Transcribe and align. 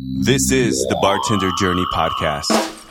This 0.00 0.52
is 0.52 0.86
the 0.88 0.96
Bartender 1.02 1.50
Journey 1.58 1.84
Podcast. 1.92 2.46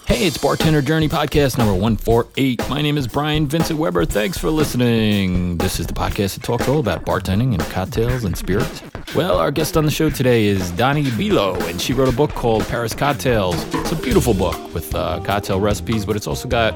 Hey, 0.06 0.27
it's 0.27 0.38
Bartender 0.38 0.81
Journey 0.81 1.07
Podcast 1.07 1.57
number 1.57 1.71
148. 1.71 2.67
My 2.69 2.81
name 2.81 2.97
is 2.97 3.07
Brian 3.07 3.47
Vincent 3.47 3.79
Weber. 3.79 4.03
Thanks 4.03 4.37
for 4.37 4.49
listening. 4.49 5.57
This 5.57 5.79
is 5.79 5.88
the 5.88 5.93
podcast 5.93 6.33
that 6.33 6.43
talks 6.43 6.67
all 6.67 6.79
about 6.79 7.05
bartending 7.05 7.54
and 7.54 7.62
cocktails 7.62 8.25
and 8.25 8.38
spirits. 8.38 8.83
Well, 9.15 9.38
our 9.38 9.51
guest 9.51 9.78
on 9.78 9.85
the 9.85 9.91
show 9.91 10.09
today 10.09 10.47
is 10.47 10.70
Doni 10.71 11.04
Belau, 11.04 11.57
and 11.70 11.79
she 11.79 11.93
wrote 11.93 12.09
a 12.09 12.15
book 12.15 12.31
called 12.31 12.67
Paris 12.67 12.93
Cocktails. 12.93 13.55
It's 13.76 13.94
a 13.94 13.96
beautiful 13.96 14.34
book 14.34 14.74
with 14.74 14.94
uh, 14.94 15.21
cocktail 15.24 15.62
recipes, 15.62 16.05
but 16.05 16.18
it's 16.18 16.28
also 16.28 16.50
got, 16.50 16.76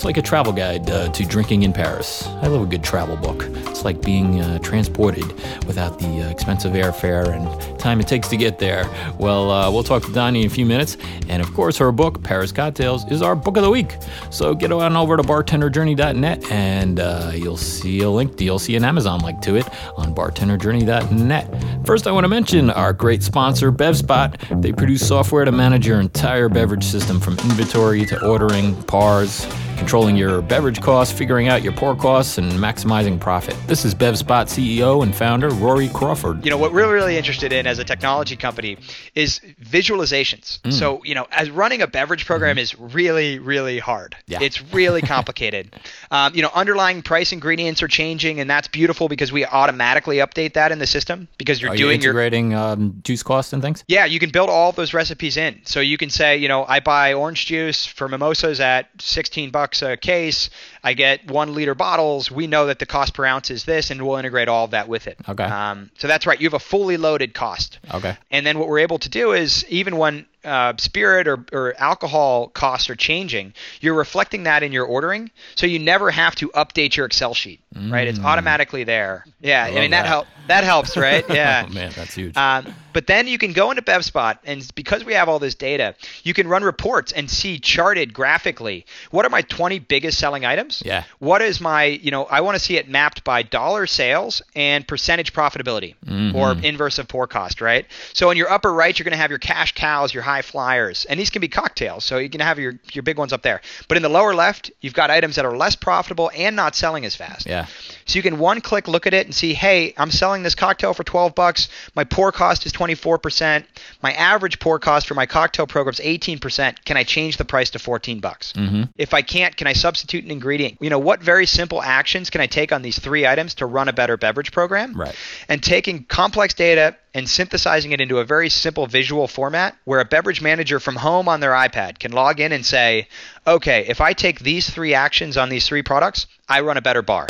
it's 0.00 0.04
like 0.06 0.16
a 0.16 0.22
travel 0.22 0.50
guide 0.50 0.88
uh, 0.88 1.10
to 1.10 1.26
drinking 1.26 1.62
in 1.62 1.74
Paris. 1.74 2.26
I 2.26 2.46
love 2.46 2.62
a 2.62 2.64
good 2.64 2.82
travel 2.82 3.18
book. 3.18 3.44
It's 3.68 3.84
like 3.84 4.00
being 4.00 4.40
uh, 4.40 4.58
transported 4.60 5.26
without 5.66 5.98
the 5.98 6.22
uh, 6.22 6.30
expensive 6.30 6.72
airfare 6.72 7.28
and 7.28 7.78
time 7.78 8.00
it 8.00 8.08
takes 8.08 8.26
to 8.28 8.38
get 8.38 8.58
there. 8.58 8.88
Well, 9.18 9.50
uh, 9.50 9.70
we'll 9.70 9.82
talk 9.82 10.02
to 10.04 10.10
Doni 10.10 10.40
in 10.40 10.46
a 10.46 10.48
few 10.48 10.64
minutes. 10.64 10.96
And 11.28 11.42
of 11.42 11.52
course, 11.52 11.76
her 11.76 11.92
book, 11.92 12.22
Paris 12.22 12.50
Cocktails, 12.50 13.06
is 13.12 13.20
our 13.20 13.36
book 13.36 13.58
of 13.58 13.62
the 13.62 13.68
week. 13.68 13.98
So 14.30 14.54
get 14.54 14.72
on 14.72 14.96
over 14.96 15.18
to 15.18 15.22
bartenderjourney.net 15.22 16.50
and 16.50 16.98
uh, 16.98 17.32
you'll 17.34 17.58
see 17.58 18.00
a 18.00 18.08
link, 18.08 18.40
you'll 18.40 18.58
see 18.58 18.76
an 18.76 18.84
Amazon 18.84 19.20
link 19.20 19.42
to 19.42 19.56
it 19.56 19.68
on 19.98 20.14
bartenderjourney.net. 20.14 21.86
First, 21.86 22.06
I 22.06 22.12
want 22.12 22.24
to 22.24 22.28
mention 22.28 22.70
our 22.70 22.94
great 22.94 23.22
sponsor, 23.22 23.70
BevSpot. 23.70 24.62
They 24.62 24.72
produce 24.72 25.06
software 25.06 25.44
to 25.44 25.52
manage 25.52 25.86
your 25.86 26.00
entire 26.00 26.48
beverage 26.48 26.84
system 26.84 27.20
from 27.20 27.34
inventory 27.40 28.06
to 28.06 28.26
ordering, 28.26 28.82
PARs, 28.84 29.46
controlling 29.80 30.14
your 30.14 30.42
beverage 30.42 30.82
costs, 30.82 31.18
figuring 31.18 31.48
out 31.48 31.62
your 31.62 31.72
pour 31.72 31.96
costs, 31.96 32.36
and 32.36 32.52
maximizing 32.52 33.18
profit. 33.18 33.56
This 33.66 33.86
is 33.86 33.94
BevSpot 33.94 34.44
CEO 34.44 35.02
and 35.02 35.16
founder 35.16 35.48
Rory 35.48 35.88
Crawford. 35.88 36.44
You 36.44 36.50
know 36.50 36.58
what 36.58 36.74
we're 36.74 36.92
really 36.92 37.16
interested 37.16 37.50
in 37.50 37.66
as 37.66 37.78
a 37.78 37.84
technology 37.84 38.36
company 38.36 38.76
is 39.14 39.40
visualizations. 39.64 40.60
Mm. 40.60 40.72
So 40.74 41.02
you 41.02 41.14
know, 41.14 41.26
as 41.32 41.48
running 41.48 41.80
a 41.80 41.86
beverage 41.86 42.26
program 42.26 42.58
is 42.58 42.78
really, 42.78 43.38
really 43.38 43.78
hard. 43.78 44.14
Yeah. 44.26 44.40
It's 44.42 44.62
really 44.72 45.00
complicated. 45.16 45.74
um, 46.10 46.34
you 46.34 46.42
know, 46.42 46.50
underlying 46.54 47.00
price 47.00 47.32
ingredients 47.32 47.82
are 47.82 47.88
changing, 47.88 48.38
and 48.38 48.50
that's 48.50 48.68
beautiful 48.68 49.08
because 49.08 49.32
we 49.32 49.46
automatically 49.46 50.18
update 50.18 50.52
that 50.52 50.72
in 50.72 50.78
the 50.78 50.86
system 50.86 51.26
because 51.38 51.62
you're 51.62 51.70
Are 51.70 51.74
you 51.74 51.86
doing 51.86 52.02
your 52.02 52.10
integrating 52.10 52.52
um, 52.52 53.00
juice 53.02 53.22
costs 53.22 53.54
and 53.54 53.62
things? 53.62 53.82
yeah, 53.88 54.04
you 54.04 54.18
can 54.18 54.28
build 54.28 54.50
all 54.50 54.72
those 54.72 54.92
recipes 54.92 55.38
in. 55.38 55.58
So 55.64 55.80
you 55.80 55.96
can 55.96 56.10
say, 56.10 56.36
you 56.36 56.48
know, 56.48 56.66
I 56.68 56.80
buy 56.80 57.14
orange 57.14 57.46
juice 57.46 57.86
for 57.86 58.08
mimosas 58.08 58.60
at 58.60 58.88
16 59.00 59.50
bucks 59.50 59.69
a 59.82 59.96
case. 59.96 60.50
I 60.82 60.94
get 60.94 61.30
one 61.30 61.54
liter 61.54 61.74
bottles. 61.74 62.30
We 62.30 62.46
know 62.46 62.66
that 62.66 62.78
the 62.78 62.86
cost 62.86 63.14
per 63.14 63.24
ounce 63.24 63.50
is 63.50 63.64
this, 63.64 63.90
and 63.90 64.06
we'll 64.06 64.16
integrate 64.16 64.48
all 64.48 64.64
of 64.64 64.72
that 64.72 64.88
with 64.88 65.06
it. 65.06 65.18
Okay. 65.28 65.44
Um, 65.44 65.90
so 65.98 66.08
that's 66.08 66.26
right. 66.26 66.40
You 66.40 66.46
have 66.46 66.54
a 66.54 66.58
fully 66.58 66.96
loaded 66.96 67.34
cost. 67.34 67.78
Okay. 67.92 68.16
And 68.30 68.46
then 68.46 68.58
what 68.58 68.68
we're 68.68 68.80
able 68.80 68.98
to 68.98 69.08
do 69.08 69.32
is 69.32 69.64
even 69.68 69.96
when 69.96 70.26
uh, 70.44 70.72
spirit 70.78 71.28
or, 71.28 71.44
or 71.52 71.74
alcohol 71.78 72.48
costs 72.48 72.88
are 72.90 72.96
changing, 72.96 73.52
you're 73.80 73.94
reflecting 73.94 74.44
that 74.44 74.62
in 74.62 74.72
your 74.72 74.84
ordering, 74.86 75.30
so 75.54 75.66
you 75.66 75.78
never 75.78 76.10
have 76.10 76.34
to 76.36 76.48
update 76.50 76.96
your 76.96 77.06
Excel 77.06 77.34
sheet. 77.34 77.60
Right? 77.74 78.08
It's 78.08 78.18
automatically 78.18 78.82
there. 78.84 79.24
Yeah. 79.40 79.64
I, 79.64 79.70
Mm. 79.70 79.72
love 79.74 79.80
mean 79.82 79.90
that, 79.92 80.02
that. 80.02 80.08
help 80.08 80.26
that 80.48 80.64
helps, 80.64 80.96
right? 80.96 81.24
Yeah. 81.30 81.66
Oh, 81.68 81.72
man, 81.72 81.92
that's 81.94 82.14
huge. 82.14 82.36
Um, 82.36 82.74
but 82.92 83.06
then 83.06 83.28
you 83.28 83.38
can 83.38 83.52
go 83.52 83.70
into 83.70 83.82
BevSpot, 83.82 84.36
and 84.44 84.68
because 84.74 85.04
we 85.04 85.12
have 85.14 85.28
all 85.28 85.38
this 85.38 85.54
data, 85.54 85.94
you 86.24 86.34
can 86.34 86.48
run 86.48 86.64
reports 86.64 87.12
and 87.12 87.30
see 87.30 87.60
charted 87.60 88.12
graphically 88.12 88.84
what 89.12 89.24
are 89.24 89.28
my 89.28 89.42
20 89.42 89.78
biggest 89.78 90.18
selling 90.18 90.44
items. 90.44 90.82
Yeah. 90.84 91.04
What 91.20 91.40
is 91.42 91.60
my, 91.60 91.84
you 91.84 92.10
know, 92.10 92.24
I 92.24 92.40
want 92.40 92.56
to 92.56 92.58
see 92.58 92.76
it 92.76 92.88
mapped 92.88 93.22
by 93.22 93.44
dollar 93.44 93.86
sales 93.86 94.42
and 94.56 94.86
percentage 94.88 95.32
profitability 95.32 95.94
or 96.34 96.52
inverse 96.64 96.98
of 96.98 97.06
pour 97.06 97.28
cost, 97.28 97.60
right? 97.60 97.86
So 98.14 98.30
in 98.30 98.36
your 98.36 98.50
upper 98.50 98.72
right, 98.72 98.98
you're 98.98 99.04
going 99.04 99.12
to 99.12 99.18
have 99.18 99.30
your 99.30 99.38
cash 99.38 99.74
cows, 99.74 100.12
your 100.12 100.24
high 100.30 100.42
flyers, 100.42 101.06
and 101.06 101.18
these 101.18 101.30
can 101.30 101.40
be 101.40 101.48
cocktails. 101.48 102.04
So 102.04 102.18
you 102.18 102.30
can 102.30 102.40
have 102.40 102.58
your 102.58 102.74
your 102.92 103.02
big 103.02 103.18
ones 103.18 103.32
up 103.32 103.42
there. 103.42 103.60
But 103.88 103.96
in 103.96 104.02
the 104.02 104.08
lower 104.08 104.34
left, 104.34 104.70
you've 104.80 104.94
got 104.94 105.10
items 105.10 105.34
that 105.36 105.44
are 105.44 105.56
less 105.56 105.76
profitable 105.76 106.30
and 106.36 106.54
not 106.54 106.76
selling 106.76 107.04
as 107.04 107.16
fast. 107.16 107.46
yeah. 107.46 107.66
So 108.10 108.16
you 108.16 108.24
can 108.24 108.40
one 108.40 108.60
click 108.60 108.88
look 108.88 109.06
at 109.06 109.14
it 109.14 109.26
and 109.26 109.32
see, 109.32 109.54
hey, 109.54 109.94
I'm 109.96 110.10
selling 110.10 110.42
this 110.42 110.56
cocktail 110.56 110.94
for 110.94 111.04
12 111.04 111.32
bucks. 111.32 111.68
My 111.94 112.02
pour 112.02 112.32
cost 112.32 112.66
is 112.66 112.72
24%. 112.72 113.64
My 114.02 114.12
average 114.14 114.58
pour 114.58 114.80
cost 114.80 115.06
for 115.06 115.14
my 115.14 115.26
cocktail 115.26 115.68
program 115.68 115.92
is 115.92 116.00
18%. 116.00 116.84
Can 116.84 116.96
I 116.96 117.04
change 117.04 117.36
the 117.36 117.44
price 117.44 117.70
to 117.70 117.78
14 117.78 118.18
bucks? 118.18 118.52
Mm-hmm. 118.54 118.82
If 118.98 119.14
I 119.14 119.22
can't, 119.22 119.56
can 119.56 119.68
I 119.68 119.74
substitute 119.74 120.24
an 120.24 120.32
ingredient? 120.32 120.78
You 120.80 120.90
know, 120.90 120.98
what 120.98 121.22
very 121.22 121.46
simple 121.46 121.80
actions 121.80 122.30
can 122.30 122.40
I 122.40 122.48
take 122.48 122.72
on 122.72 122.82
these 122.82 122.98
three 122.98 123.28
items 123.28 123.54
to 123.54 123.66
run 123.66 123.88
a 123.88 123.92
better 123.92 124.16
beverage 124.16 124.50
program? 124.50 124.94
Right. 124.94 125.14
And 125.48 125.62
taking 125.62 126.02
complex 126.02 126.52
data 126.52 126.96
and 127.14 127.28
synthesizing 127.28 127.92
it 127.92 128.00
into 128.00 128.18
a 128.18 128.24
very 128.24 128.48
simple 128.48 128.88
visual 128.88 129.28
format 129.28 129.76
where 129.84 130.00
a 130.00 130.04
beverage 130.04 130.42
manager 130.42 130.80
from 130.80 130.96
home 130.96 131.28
on 131.28 131.38
their 131.38 131.52
iPad 131.52 132.00
can 132.00 132.10
log 132.10 132.40
in 132.40 132.50
and 132.50 132.66
say, 132.66 133.06
okay, 133.46 133.86
if 133.86 134.00
I 134.00 134.14
take 134.14 134.40
these 134.40 134.68
three 134.68 134.94
actions 134.94 135.36
on 135.36 135.48
these 135.48 135.68
three 135.68 135.82
products, 135.82 136.26
I 136.48 136.62
run 136.62 136.76
a 136.76 136.82
better 136.82 137.02
bar. 137.02 137.28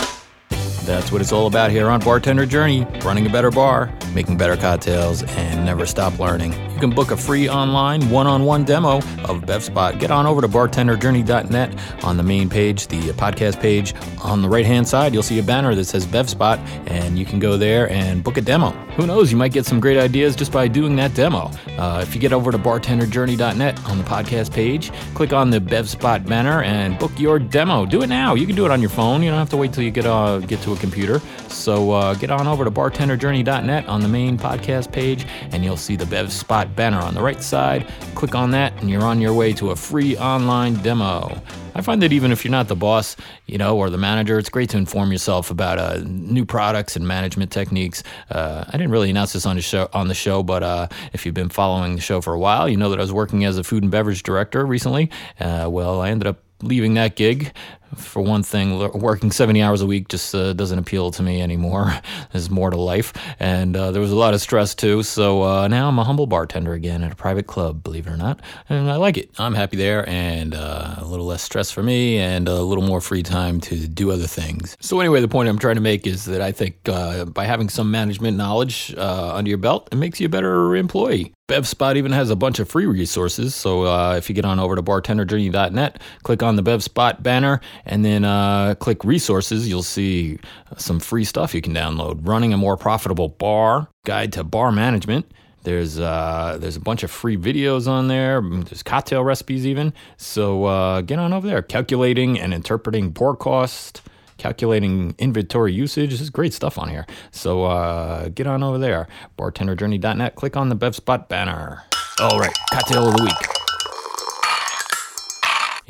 That's 0.84 1.12
what 1.12 1.20
it's 1.20 1.32
all 1.32 1.46
about 1.46 1.70
here 1.70 1.88
on 1.88 2.00
Bartender 2.00 2.46
Journey 2.46 2.86
running 3.04 3.26
a 3.26 3.30
better 3.30 3.50
bar, 3.50 3.92
making 4.14 4.36
better 4.36 4.56
cocktails, 4.56 5.22
and 5.22 5.64
never 5.64 5.86
stop 5.86 6.18
learning. 6.18 6.52
You 6.72 6.80
can 6.80 6.90
book 6.90 7.10
a 7.10 7.16
free 7.16 7.48
online 7.48 8.08
one 8.10 8.26
on 8.26 8.44
one 8.44 8.64
demo 8.64 8.96
of 8.98 9.42
BevSpot. 9.42 9.98
Get 10.00 10.10
on 10.10 10.26
over 10.26 10.40
to 10.40 10.48
bartenderjourney.net 10.48 11.78
on 12.02 12.16
the 12.16 12.22
main 12.22 12.48
page, 12.48 12.86
the 12.88 13.00
podcast 13.12 13.60
page. 13.60 13.94
On 14.22 14.40
the 14.40 14.48
right 14.48 14.64
hand 14.64 14.88
side, 14.88 15.12
you'll 15.12 15.22
see 15.22 15.38
a 15.38 15.42
banner 15.42 15.74
that 15.74 15.84
says 15.84 16.06
BevSpot, 16.06 16.58
and 16.88 17.18
you 17.18 17.26
can 17.26 17.38
go 17.38 17.56
there 17.56 17.90
and 17.90 18.24
book 18.24 18.38
a 18.38 18.40
demo. 18.40 18.70
Who 18.96 19.06
knows, 19.06 19.30
you 19.30 19.36
might 19.36 19.52
get 19.52 19.66
some 19.66 19.80
great 19.80 19.98
ideas 19.98 20.34
just 20.34 20.50
by 20.52 20.66
doing 20.68 20.96
that 20.96 21.14
demo. 21.14 21.50
Uh, 21.78 22.00
if 22.02 22.14
you 22.14 22.20
get 22.20 22.32
over 22.32 22.50
to 22.50 22.58
bartenderjourney.net 22.58 23.84
on 23.86 23.98
the 23.98 24.04
podcast 24.04 24.52
page, 24.52 24.90
click 25.14 25.32
on 25.32 25.50
the 25.50 25.60
BevSpot 25.60 26.26
banner 26.26 26.62
and 26.62 26.98
book 26.98 27.12
your 27.18 27.38
demo. 27.38 27.84
Do 27.86 28.02
it 28.02 28.08
now. 28.08 28.34
You 28.34 28.46
can 28.46 28.56
do 28.56 28.64
it 28.64 28.70
on 28.70 28.80
your 28.80 28.90
phone. 28.90 29.22
You 29.22 29.30
don't 29.30 29.38
have 29.38 29.50
to 29.50 29.56
wait 29.56 29.72
till 29.72 29.84
you 29.84 29.90
get 29.90 30.06
uh, 30.06 30.38
get 30.38 30.60
to 30.62 30.69
a 30.72 30.76
computer. 30.76 31.20
So 31.48 31.92
uh, 31.92 32.14
get 32.14 32.30
on 32.30 32.46
over 32.46 32.64
to 32.64 32.70
bartenderjourney.net 32.70 33.86
on 33.86 34.00
the 34.00 34.08
main 34.08 34.38
podcast 34.38 34.92
page, 34.92 35.26
and 35.52 35.64
you'll 35.64 35.76
see 35.76 35.96
the 35.96 36.04
BevSpot 36.04 36.74
banner 36.74 36.98
on 36.98 37.14
the 37.14 37.22
right 37.22 37.42
side. 37.42 37.86
Click 38.14 38.34
on 38.34 38.50
that, 38.52 38.72
and 38.80 38.90
you're 38.90 39.04
on 39.04 39.20
your 39.20 39.34
way 39.34 39.52
to 39.54 39.70
a 39.70 39.76
free 39.76 40.16
online 40.16 40.74
demo. 40.82 41.40
I 41.74 41.82
find 41.82 42.02
that 42.02 42.12
even 42.12 42.32
if 42.32 42.44
you're 42.44 42.50
not 42.50 42.68
the 42.68 42.76
boss, 42.76 43.16
you 43.46 43.58
know, 43.58 43.76
or 43.76 43.90
the 43.90 43.98
manager, 43.98 44.38
it's 44.38 44.48
great 44.48 44.70
to 44.70 44.76
inform 44.76 45.12
yourself 45.12 45.50
about 45.50 45.78
uh, 45.78 46.00
new 46.04 46.44
products 46.44 46.96
and 46.96 47.06
management 47.06 47.50
techniques. 47.52 48.02
Uh, 48.30 48.64
I 48.66 48.72
didn't 48.72 48.90
really 48.90 49.10
announce 49.10 49.32
this 49.32 49.46
on 49.46 49.56
the 49.56 49.62
show, 49.62 49.88
on 49.92 50.08
the 50.08 50.14
show, 50.14 50.42
but 50.42 50.62
uh, 50.62 50.88
if 51.12 51.24
you've 51.24 51.34
been 51.34 51.48
following 51.48 51.94
the 51.94 52.00
show 52.00 52.20
for 52.20 52.34
a 52.34 52.38
while, 52.38 52.68
you 52.68 52.76
know 52.76 52.90
that 52.90 52.98
I 52.98 53.02
was 53.02 53.12
working 53.12 53.44
as 53.44 53.56
a 53.56 53.64
food 53.64 53.82
and 53.82 53.90
beverage 53.90 54.22
director 54.22 54.66
recently. 54.66 55.10
Uh, 55.38 55.68
well, 55.70 56.00
I 56.00 56.10
ended 56.10 56.26
up 56.26 56.42
leaving 56.62 56.94
that 56.94 57.16
gig. 57.16 57.52
For 57.96 58.22
one 58.22 58.42
thing, 58.42 58.78
working 58.92 59.30
70 59.30 59.62
hours 59.62 59.82
a 59.82 59.86
week 59.86 60.08
just 60.08 60.34
uh, 60.34 60.52
doesn't 60.52 60.78
appeal 60.78 61.10
to 61.12 61.22
me 61.22 61.40
anymore. 61.42 61.92
There's 62.32 62.50
more 62.50 62.70
to 62.70 62.76
life. 62.76 63.12
And 63.38 63.76
uh, 63.76 63.90
there 63.90 64.00
was 64.00 64.12
a 64.12 64.16
lot 64.16 64.34
of 64.34 64.40
stress 64.40 64.74
too. 64.74 65.02
So 65.02 65.42
uh, 65.42 65.68
now 65.68 65.88
I'm 65.88 65.98
a 65.98 66.04
humble 66.04 66.26
bartender 66.26 66.72
again 66.72 67.02
at 67.02 67.12
a 67.12 67.16
private 67.16 67.46
club, 67.46 67.82
believe 67.82 68.06
it 68.06 68.10
or 68.10 68.16
not. 68.16 68.40
And 68.68 68.90
I 68.90 68.96
like 68.96 69.16
it. 69.16 69.30
I'm 69.38 69.54
happy 69.54 69.76
there 69.76 70.08
and 70.08 70.54
uh, 70.54 70.96
a 70.98 71.04
little 71.04 71.26
less 71.26 71.42
stress 71.42 71.70
for 71.70 71.82
me 71.82 72.18
and 72.18 72.48
a 72.48 72.62
little 72.62 72.84
more 72.84 73.00
free 73.00 73.22
time 73.22 73.60
to 73.62 73.86
do 73.88 74.10
other 74.10 74.26
things. 74.26 74.76
So, 74.80 75.00
anyway, 75.00 75.20
the 75.20 75.28
point 75.28 75.48
I'm 75.48 75.58
trying 75.58 75.76
to 75.76 75.80
make 75.80 76.06
is 76.06 76.24
that 76.26 76.40
I 76.40 76.52
think 76.52 76.88
uh, 76.88 77.24
by 77.24 77.44
having 77.44 77.68
some 77.68 77.90
management 77.90 78.36
knowledge 78.36 78.94
uh, 78.96 79.34
under 79.34 79.48
your 79.48 79.58
belt, 79.58 79.88
it 79.92 79.96
makes 79.96 80.20
you 80.20 80.26
a 80.26 80.30
better 80.30 80.76
employee. 80.76 81.32
BevSpot 81.50 81.96
even 81.96 82.12
has 82.12 82.30
a 82.30 82.36
bunch 82.36 82.60
of 82.60 82.68
free 82.68 82.86
resources. 82.86 83.56
So 83.56 83.82
uh, 83.82 84.14
if 84.16 84.28
you 84.28 84.36
get 84.36 84.44
on 84.44 84.60
over 84.60 84.76
to 84.76 84.82
bartenderjourney.net, 84.82 86.00
click 86.22 86.44
on 86.44 86.54
the 86.54 86.62
BevSpot 86.62 87.20
banner, 87.24 87.60
and 87.84 88.04
then 88.04 88.24
uh, 88.24 88.74
click 88.76 89.04
resources, 89.04 89.68
you'll 89.68 89.82
see 89.82 90.38
some 90.76 91.00
free 91.00 91.24
stuff 91.24 91.54
you 91.54 91.60
can 91.60 91.74
download. 91.74 92.26
Running 92.26 92.52
a 92.52 92.56
more 92.56 92.76
profitable 92.76 93.28
bar, 93.28 93.88
guide 94.04 94.32
to 94.34 94.44
bar 94.44 94.72
management. 94.72 95.30
There's 95.62 95.98
uh, 95.98 96.56
there's 96.58 96.76
a 96.76 96.80
bunch 96.80 97.02
of 97.02 97.10
free 97.10 97.36
videos 97.36 97.86
on 97.86 98.08
there. 98.08 98.40
There's 98.40 98.82
cocktail 98.82 99.22
recipes 99.24 99.66
even. 99.66 99.92
So 100.16 100.64
uh, 100.64 101.02
get 101.02 101.18
on 101.18 101.32
over 101.32 101.46
there. 101.46 101.60
Calculating 101.60 102.38
and 102.38 102.54
interpreting 102.54 103.12
pour 103.12 103.36
cost 103.36 104.02
calculating 104.40 105.14
inventory 105.18 105.72
usage. 105.72 106.10
This 106.10 106.20
is 106.20 106.30
great 106.30 106.54
stuff 106.54 106.78
on 106.78 106.88
here. 106.88 107.06
So 107.30 107.64
uh, 107.64 108.30
get 108.30 108.46
on 108.46 108.62
over 108.62 108.78
there, 108.78 109.06
bartenderjourney.net. 109.38 110.34
Click 110.34 110.56
on 110.56 110.70
the 110.70 110.76
BevSpot 110.76 111.28
banner. 111.28 111.82
All 112.18 112.40
right, 112.40 112.56
cocktail 112.72 113.08
of 113.08 113.16
the 113.16 113.22
week. 113.22 113.59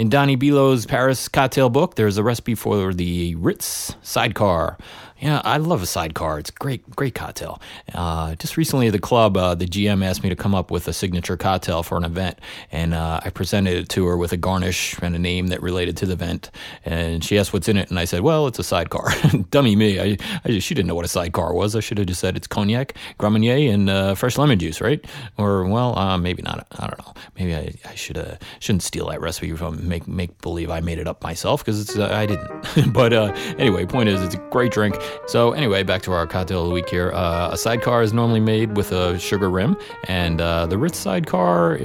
In 0.01 0.09
Doni 0.09 0.35
Belau's 0.35 0.87
Paris 0.87 1.29
cocktail 1.29 1.69
book, 1.69 1.97
there's 1.97 2.17
a 2.17 2.23
recipe 2.23 2.55
for 2.55 2.95
the 2.95 3.35
Ritz 3.35 3.97
sidecar. 4.01 4.79
Yeah, 5.21 5.43
I 5.45 5.59
love 5.59 5.83
a 5.83 5.87
sidecar. 5.87 6.39
It's 6.39 6.51
great, 6.51 6.89
great 6.97 7.15
cocktail. 7.15 7.61
Uh, 7.93 8.35
just 8.37 8.57
recently 8.57 8.87
at 8.87 8.93
the 8.93 8.99
club, 8.99 9.37
uh, 9.37 9.55
the 9.55 9.67
GM 9.67 10.03
asked 10.03 10.23
me 10.23 10.31
to 10.31 10.37
come 10.37 10.55
up 10.55 10.71
with 10.71 10.89
a 10.89 10.95
signature 10.95 11.37
cocktail 11.37 11.83
for 11.83 11.99
an 11.99 12.05
event, 12.05 12.39
and 12.73 12.95
uh, 12.95 13.21
I 13.23 13.29
presented 13.29 13.75
it 13.77 13.89
to 13.91 14.07
her 14.07 14.17
with 14.17 14.33
a 14.33 14.39
garnish 14.39 14.97
and 15.03 15.15
a 15.15 15.19
name 15.19 15.49
that 15.49 15.61
related 15.61 15.99
to 15.99 16.07
the 16.07 16.15
event. 16.15 16.51
And 16.87 17.23
she 17.23 17.39
asked 17.39 17.53
what's 17.53 17.69
in 17.69 17.77
it, 17.77 17.91
and 17.91 17.99
I 17.99 18.07
said, 18.07 18.23
"Well, 18.23 18.47
it's 18.47 18.59
a 18.59 18.65
sidecar." 18.65 19.11
Dummy 19.51 19.77
me. 19.77 20.01
I, 20.01 20.17
I 20.47 20.59
she 20.59 20.75
didn't 20.75 20.89
know 20.89 20.95
what 20.95 21.05
a 21.05 21.09
sidecar 21.09 21.53
was. 21.53 21.77
I 21.77 21.81
should 21.81 21.99
have 21.99 22.07
just 22.07 22.21
said 22.21 22.35
it's 22.35 22.47
cognac, 22.47 22.95
Marnier, 23.21 23.71
and 23.71 23.91
uh, 23.91 24.15
fresh 24.15 24.39
lemon 24.39 24.59
juice, 24.59 24.81
right? 24.81 25.05
Or 25.37 25.67
well, 25.67 25.99
uh, 25.99 26.17
maybe 26.17 26.41
not. 26.43 26.67
I 26.79 26.87
don't 26.87 26.99
know. 27.07 27.13
Maybe 27.39 27.55
I, 27.55 27.75
I 27.85 27.95
should 27.95 28.17
uh, 28.17 28.37
shouldn't 28.59 28.83
steal 28.83 29.09
that 29.11 29.21
recipe 29.21 29.53
from 29.53 29.87
make 29.87 30.09
make 30.09 30.41
believe 30.41 30.71
I 30.71 30.81
made 30.81 30.99
it 30.99 31.07
up 31.07 31.23
myself 31.23 31.63
because 31.63 31.99
I 31.99 32.25
didn't. 32.25 32.93
but 32.95 33.13
anyway, 33.13 33.85
point 33.85 34.09
is, 34.09 34.23
it's 34.23 34.35
a 34.35 34.39
great 34.51 34.73
drink. 34.73 34.97
So 35.27 35.53
anyway, 35.53 35.83
back 35.83 36.03
to 36.03 36.13
our 36.13 36.27
cocktail 36.27 36.63
of 36.63 36.69
the 36.69 36.75
week 36.75 36.89
here. 36.89 37.13
Uh, 37.13 37.51
a 37.53 37.57
sidecar 37.57 38.03
is 38.03 38.13
normally 38.13 38.41
made 38.41 38.77
with 38.77 38.93
a 38.93 39.19
sugar 39.19 39.51
rim, 39.51 39.77
and 40.09 40.41
uh, 40.41 40.67
the 40.67 40.79
Ritz 40.79 40.99
sidecar 40.99 41.79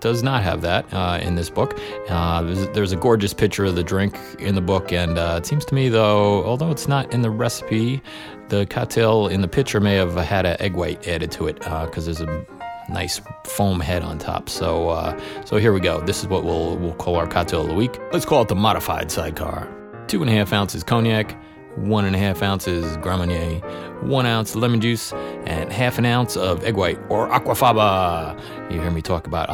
does 0.00 0.22
not 0.22 0.42
have 0.42 0.62
that 0.62 0.92
uh, 0.92 1.18
in 1.22 1.34
this 1.34 1.50
book. 1.50 1.78
Uh, 2.08 2.42
there's, 2.42 2.68
there's, 2.68 2.92
a 2.92 2.96
gorgeous 2.96 3.32
picture 3.32 3.64
of 3.64 3.74
the 3.74 3.82
drink 3.82 4.16
in 4.38 4.54
the 4.54 4.60
book, 4.60 4.92
and 4.92 5.18
uh, 5.18 5.36
it 5.38 5.46
seems 5.46 5.64
to 5.64 5.74
me 5.74 5.88
though, 5.88 6.44
although 6.44 6.70
it's 6.70 6.88
not 6.88 7.12
in 7.12 7.22
the 7.22 7.30
recipe, 7.30 8.02
the 8.48 8.66
cocktail 8.66 9.28
in 9.28 9.40
the 9.40 9.48
picture 9.48 9.80
may 9.80 9.94
have 9.94 10.14
had 10.16 10.44
an 10.44 10.56
egg 10.60 10.74
white 10.74 11.08
added 11.08 11.30
to 11.32 11.46
it 11.46 11.54
because 11.54 12.08
uh, 12.08 12.12
there's 12.12 12.20
a 12.20 12.46
nice 12.88 13.20
foam 13.44 13.80
head 13.80 14.02
on 14.02 14.18
top. 14.18 14.48
So, 14.48 14.90
uh, 14.90 15.18
so 15.44 15.56
here 15.56 15.72
we 15.72 15.80
go. 15.80 16.00
This 16.00 16.20
is 16.20 16.28
what 16.28 16.44
we'll 16.44 16.76
we'll 16.76 16.94
call 16.94 17.16
our 17.16 17.26
cocktail 17.26 17.62
of 17.62 17.68
the 17.68 17.74
week. 17.74 17.98
Let's 18.12 18.24
call 18.24 18.42
it 18.42 18.48
the 18.48 18.54
modified 18.54 19.10
sidecar. 19.10 19.68
Two 20.06 20.20
and 20.20 20.30
a 20.30 20.34
half 20.34 20.52
ounces 20.52 20.82
cognac, 20.82 21.36
one 21.76 22.04
and 22.04 22.14
a 22.14 22.18
half 22.18 22.42
ounces 22.42 22.96
Grand 22.98 23.18
Marnier, 23.18 23.60
one 24.02 24.26
ounce 24.26 24.54
lemon 24.54 24.80
juice, 24.80 25.12
and 25.46 25.72
half 25.72 25.98
an 25.98 26.04
ounce 26.04 26.36
of 26.36 26.64
egg 26.64 26.76
white 26.76 26.98
or 27.08 27.28
aquafaba. 27.28 28.38
You 28.70 28.80
hear 28.80 28.90
me 28.90 29.02
talk 29.02 29.26
about 29.26 29.48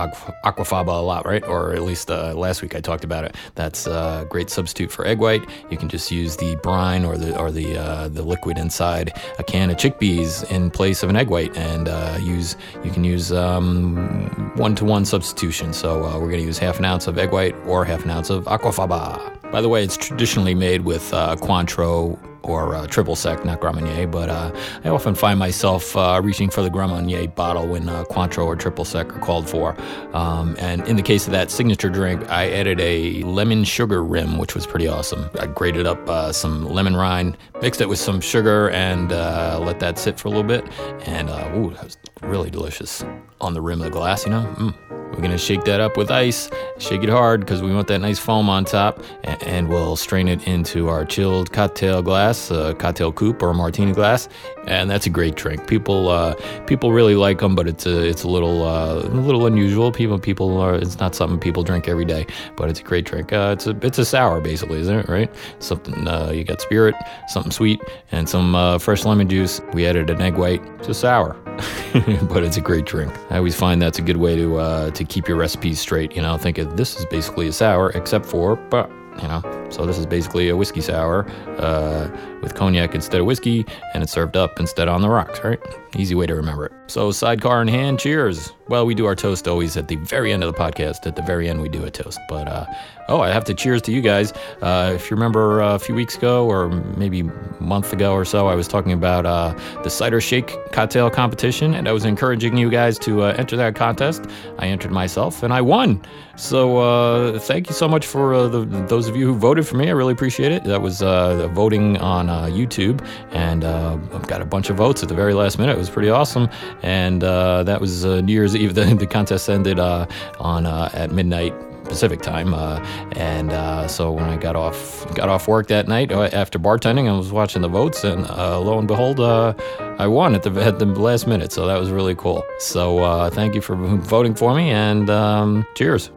aquafaba 0.44 0.88
a 0.88 1.02
lot, 1.02 1.26
right? 1.26 1.44
Or 1.44 1.74
at 1.74 1.82
least 1.82 2.10
uh, 2.10 2.34
last 2.34 2.62
week 2.62 2.74
I 2.74 2.80
talked 2.80 3.04
about 3.04 3.24
it. 3.24 3.34
That's 3.54 3.86
a 3.86 4.26
great 4.28 4.50
substitute 4.50 4.90
for 4.90 5.06
egg 5.06 5.18
white. 5.18 5.42
You 5.70 5.76
can 5.76 5.88
just 5.88 6.10
use 6.10 6.36
the 6.36 6.56
brine 6.56 7.04
or 7.04 7.16
the 7.16 7.38
or 7.38 7.50
the 7.50 7.76
uh, 7.76 8.08
the 8.08 8.22
liquid 8.22 8.58
inside 8.58 9.12
a 9.38 9.44
can 9.44 9.70
of 9.70 9.76
chickpeas 9.76 10.50
in 10.50 10.70
place 10.70 11.02
of 11.02 11.10
an 11.10 11.16
egg 11.16 11.28
white, 11.28 11.56
and 11.56 11.88
uh, 11.88 12.18
use 12.20 12.56
you 12.84 12.90
can 12.90 13.04
use 13.04 13.30
one 13.30 14.74
to 14.76 14.84
one 14.84 15.04
substitution. 15.04 15.72
So 15.72 16.04
uh, 16.04 16.14
we're 16.18 16.28
going 16.28 16.40
to 16.40 16.46
use 16.46 16.58
half 16.58 16.78
an 16.78 16.84
ounce 16.84 17.06
of 17.06 17.18
egg 17.18 17.32
white 17.32 17.54
or 17.66 17.84
half 17.84 18.04
an 18.04 18.10
ounce 18.10 18.30
of 18.30 18.44
aquafaba. 18.44 19.37
By 19.50 19.62
the 19.62 19.68
way, 19.70 19.82
it's 19.82 19.96
traditionally 19.96 20.54
made 20.54 20.82
with 20.82 21.12
uh, 21.14 21.34
Cointreau 21.36 22.18
or 22.42 22.74
uh, 22.74 22.86
triple 22.86 23.16
sec, 23.16 23.44
not 23.46 23.60
Grand 23.60 23.80
Marnier, 23.80 24.06
but 24.06 24.28
uh, 24.28 24.52
I 24.84 24.90
often 24.90 25.14
find 25.14 25.38
myself 25.38 25.96
uh, 25.96 26.20
reaching 26.22 26.50
for 26.50 26.62
the 26.62 26.68
Grand 26.68 26.90
Marnier 26.90 27.28
bottle 27.28 27.66
when 27.66 27.88
uh, 27.88 28.04
Cointreau 28.04 28.44
or 28.44 28.56
triple 28.56 28.84
sec 28.84 29.14
are 29.14 29.18
called 29.20 29.48
for. 29.48 29.74
Um, 30.12 30.54
and 30.58 30.86
in 30.86 30.96
the 30.96 31.02
case 31.02 31.26
of 31.26 31.32
that 31.32 31.50
signature 31.50 31.88
drink, 31.88 32.28
I 32.30 32.50
added 32.50 32.78
a 32.80 33.22
lemon 33.22 33.64
sugar 33.64 34.04
rim, 34.04 34.36
which 34.36 34.54
was 34.54 34.66
pretty 34.66 34.86
awesome. 34.86 35.30
I 35.40 35.46
grated 35.46 35.86
up 35.86 36.06
uh, 36.08 36.30
some 36.32 36.66
lemon 36.66 36.94
rind, 36.94 37.38
mixed 37.62 37.80
it 37.80 37.88
with 37.88 37.98
some 37.98 38.20
sugar, 38.20 38.68
and 38.70 39.12
uh, 39.12 39.60
let 39.62 39.80
that 39.80 39.98
sit 39.98 40.20
for 40.20 40.28
a 40.28 40.30
little 40.30 40.44
bit. 40.44 40.64
And 41.06 41.30
ooh, 41.56 41.70
that 41.74 41.84
was 41.84 41.96
really 42.22 42.50
delicious 42.50 43.04
on 43.40 43.54
the 43.54 43.60
rim 43.60 43.80
of 43.80 43.86
the 43.86 43.90
glass, 43.90 44.24
you 44.24 44.30
know? 44.30 44.42
Mm. 44.58 44.74
We're 45.12 45.22
gonna 45.22 45.38
shake 45.38 45.64
that 45.64 45.80
up 45.80 45.96
with 45.96 46.10
ice, 46.10 46.48
shake 46.78 47.02
it 47.02 47.08
hard 47.08 47.40
because 47.40 47.62
we 47.62 47.74
want 47.74 47.88
that 47.88 47.98
nice 47.98 48.18
foam 48.18 48.48
on 48.48 48.64
top, 48.64 49.02
and, 49.24 49.68
we'll 49.68 49.96
strain 49.96 50.28
it 50.28 50.46
into 50.46 50.88
our 50.88 51.04
chilled 51.04 51.52
cocktail 51.52 52.02
glass, 52.02 52.50
a 52.50 52.74
cocktail 52.74 53.12
coupe 53.12 53.42
or 53.42 53.52
martini 53.52 53.92
glass, 53.92 54.28
and 54.68 54.90
that's 54.90 55.06
a 55.06 55.10
great 55.10 55.34
drink. 55.34 55.66
People 55.66 56.08
uh, 56.08 56.34
people 56.66 56.92
really 56.92 57.14
like 57.14 57.38
them, 57.38 57.54
but 57.54 57.66
it's 57.66 57.86
a 57.86 58.06
it's 58.06 58.22
a 58.22 58.28
little 58.28 58.62
uh, 58.62 59.00
a 59.00 59.08
little 59.08 59.46
unusual. 59.46 59.90
People 59.90 60.18
people 60.18 60.60
are 60.60 60.74
it's 60.74 60.98
not 60.98 61.14
something 61.14 61.40
people 61.40 61.62
drink 61.62 61.88
every 61.88 62.04
day, 62.04 62.26
but 62.56 62.68
it's 62.68 62.80
a 62.80 62.82
great 62.82 63.06
drink. 63.06 63.32
Uh, 63.32 63.54
it's 63.54 63.66
a 63.66 63.76
it's 63.82 63.98
a 63.98 64.04
sour 64.04 64.40
basically, 64.40 64.78
isn't 64.80 64.98
it? 64.98 65.08
Right? 65.08 65.34
Something 65.58 66.06
uh, 66.06 66.30
you 66.30 66.44
got 66.44 66.60
spirit, 66.60 66.94
something 67.28 67.50
sweet, 67.50 67.80
and 68.12 68.28
some 68.28 68.54
uh, 68.54 68.78
fresh 68.78 69.04
lemon 69.04 69.28
juice. 69.28 69.60
We 69.72 69.86
added 69.86 70.10
an 70.10 70.20
egg 70.20 70.36
white. 70.36 70.62
It's 70.78 70.88
a 70.88 70.94
sour. 70.94 71.36
but 72.28 72.44
it's 72.44 72.56
a 72.56 72.60
great 72.60 72.84
drink. 72.84 73.12
I 73.30 73.38
always 73.38 73.56
find 73.56 73.82
that's 73.82 73.98
a 73.98 74.02
good 74.02 74.18
way 74.18 74.36
to 74.36 74.58
uh, 74.58 74.90
to 74.90 75.04
keep 75.04 75.26
your 75.26 75.38
recipes 75.38 75.80
straight. 75.80 76.14
You 76.14 76.22
know, 76.22 76.36
think 76.36 76.58
of 76.58 76.76
this 76.76 76.96
is 76.98 77.06
basically 77.06 77.48
a 77.48 77.52
sour, 77.52 77.90
except 77.90 78.26
for, 78.26 78.56
but 78.56 78.90
you 79.20 79.28
know, 79.28 79.42
so 79.70 79.86
this 79.86 79.98
is 79.98 80.06
basically 80.06 80.48
a 80.48 80.56
whiskey 80.56 80.80
sour 80.80 81.28
uh, 81.58 82.08
with 82.42 82.54
cognac 82.54 82.94
instead 82.94 83.20
of 83.20 83.26
whiskey, 83.26 83.66
and 83.94 84.02
it's 84.02 84.12
served 84.12 84.36
up 84.36 84.58
instead 84.60 84.88
on 84.88 85.02
the 85.02 85.08
rocks. 85.08 85.40
Right? 85.44 85.60
Easy 85.96 86.14
way 86.14 86.26
to 86.26 86.34
remember 86.34 86.66
it. 86.66 86.72
So 86.88 87.10
sidecar 87.10 87.60
in 87.60 87.68
hand, 87.68 87.98
cheers. 87.98 88.52
Well, 88.68 88.86
we 88.86 88.94
do 88.94 89.06
our 89.06 89.14
toast 89.14 89.46
always 89.46 89.76
at 89.76 89.88
the 89.88 89.96
very 89.96 90.32
end 90.32 90.42
of 90.42 90.52
the 90.52 90.58
podcast. 90.58 91.06
At 91.06 91.16
the 91.16 91.22
very 91.22 91.48
end, 91.48 91.60
we 91.60 91.68
do 91.68 91.84
a 91.84 91.90
toast. 91.90 92.18
But 92.28 92.48
uh, 92.48 92.66
oh, 93.08 93.20
I 93.20 93.30
have 93.30 93.44
to 93.44 93.54
cheers 93.54 93.82
to 93.82 93.92
you 93.92 94.00
guys. 94.00 94.32
Uh, 94.62 94.92
if 94.94 95.10
you 95.10 95.16
remember 95.16 95.62
uh, 95.62 95.74
a 95.74 95.78
few 95.78 95.94
weeks 95.94 96.16
ago, 96.16 96.46
or 96.46 96.68
maybe 96.96 97.20
a 97.20 97.62
month 97.62 97.92
ago 97.92 98.12
or 98.12 98.24
so, 98.24 98.46
I 98.46 98.54
was 98.54 98.68
talking 98.68 98.92
about 98.92 99.26
uh, 99.26 99.54
the 99.82 99.90
cider 99.90 100.20
shake 100.20 100.56
cocktail 100.72 101.10
competition, 101.10 101.74
and 101.74 101.88
I 101.88 101.92
was 101.92 102.04
encouraging 102.04 102.56
you 102.56 102.70
guys 102.70 102.98
to 103.00 103.24
uh, 103.24 103.34
enter 103.38 103.56
that 103.56 103.74
contest. 103.74 104.26
I 104.58 104.68
entered 104.68 104.92
myself, 104.92 105.42
and 105.42 105.52
I 105.52 105.60
won. 105.60 106.02
So 106.36 107.38
thank 107.40 107.68
you 107.68 107.74
so 107.74 107.88
much 107.88 108.06
for 108.06 108.48
the, 108.48 108.64
those 108.64 109.07
of 109.08 109.16
you 109.16 109.26
who 109.26 109.34
voted 109.34 109.66
for 109.66 109.76
me. 109.76 109.88
I 109.88 109.92
really 109.92 110.12
appreciate 110.12 110.52
it. 110.52 110.64
That 110.64 110.82
was 110.82 111.00
voting 111.00 111.96
on 111.98 112.28
YouTube, 112.52 113.04
and 113.32 113.64
I've 113.64 114.26
got 114.26 114.40
a 114.40 114.46
bunch 114.46 114.70
of 114.70 114.76
votes 114.76 115.02
at 115.02 115.08
the 115.08 115.14
very 115.14 115.34
last 115.34 115.58
minute. 115.58 115.76
It 115.76 115.78
was 115.78 115.90
pretty 115.90 116.10
awesome, 116.10 116.48
and 116.82 117.22
that 117.22 117.80
was 117.80 118.04
New 118.04 118.32
Year's 118.32 118.54
Eve. 118.54 118.74
The, 118.78 118.84
the 118.94 119.06
contest 119.06 119.48
ended 119.48 119.80
on 119.80 120.66
at 120.66 121.10
midnight 121.10 121.54
Pacific 121.88 122.20
time. 122.20 122.54
Uh, 122.54 122.78
and 123.16 123.52
uh, 123.52 123.88
so 123.88 124.12
when 124.12 124.24
I 124.24 124.36
got 124.36 124.54
off 124.54 125.12
got 125.14 125.28
off 125.28 125.48
work 125.48 125.66
that 125.68 125.88
night 125.88 126.12
uh, 126.12 126.28
after 126.32 126.58
bartending, 126.58 127.08
I 127.08 127.16
was 127.16 127.32
watching 127.32 127.62
the 127.62 127.68
votes, 127.68 128.04
and 128.04 128.26
uh, 128.30 128.60
lo 128.60 128.78
and 128.78 128.86
behold, 128.86 129.18
uh, 129.18 129.54
I 129.98 130.06
won 130.06 130.34
at 130.34 130.42
the 130.42 130.52
at 130.62 130.78
the 130.78 130.86
last 130.86 131.26
minute. 131.26 131.52
So 131.52 131.66
that 131.66 131.80
was 131.80 131.90
really 131.90 132.14
cool. 132.14 132.44
So 132.58 132.98
uh, 132.98 133.30
thank 133.30 133.54
you 133.54 133.60
for 133.60 133.74
voting 133.74 134.34
for 134.34 134.54
me, 134.54 134.70
and 134.70 135.10
um, 135.10 135.66
cheers. 135.74 136.10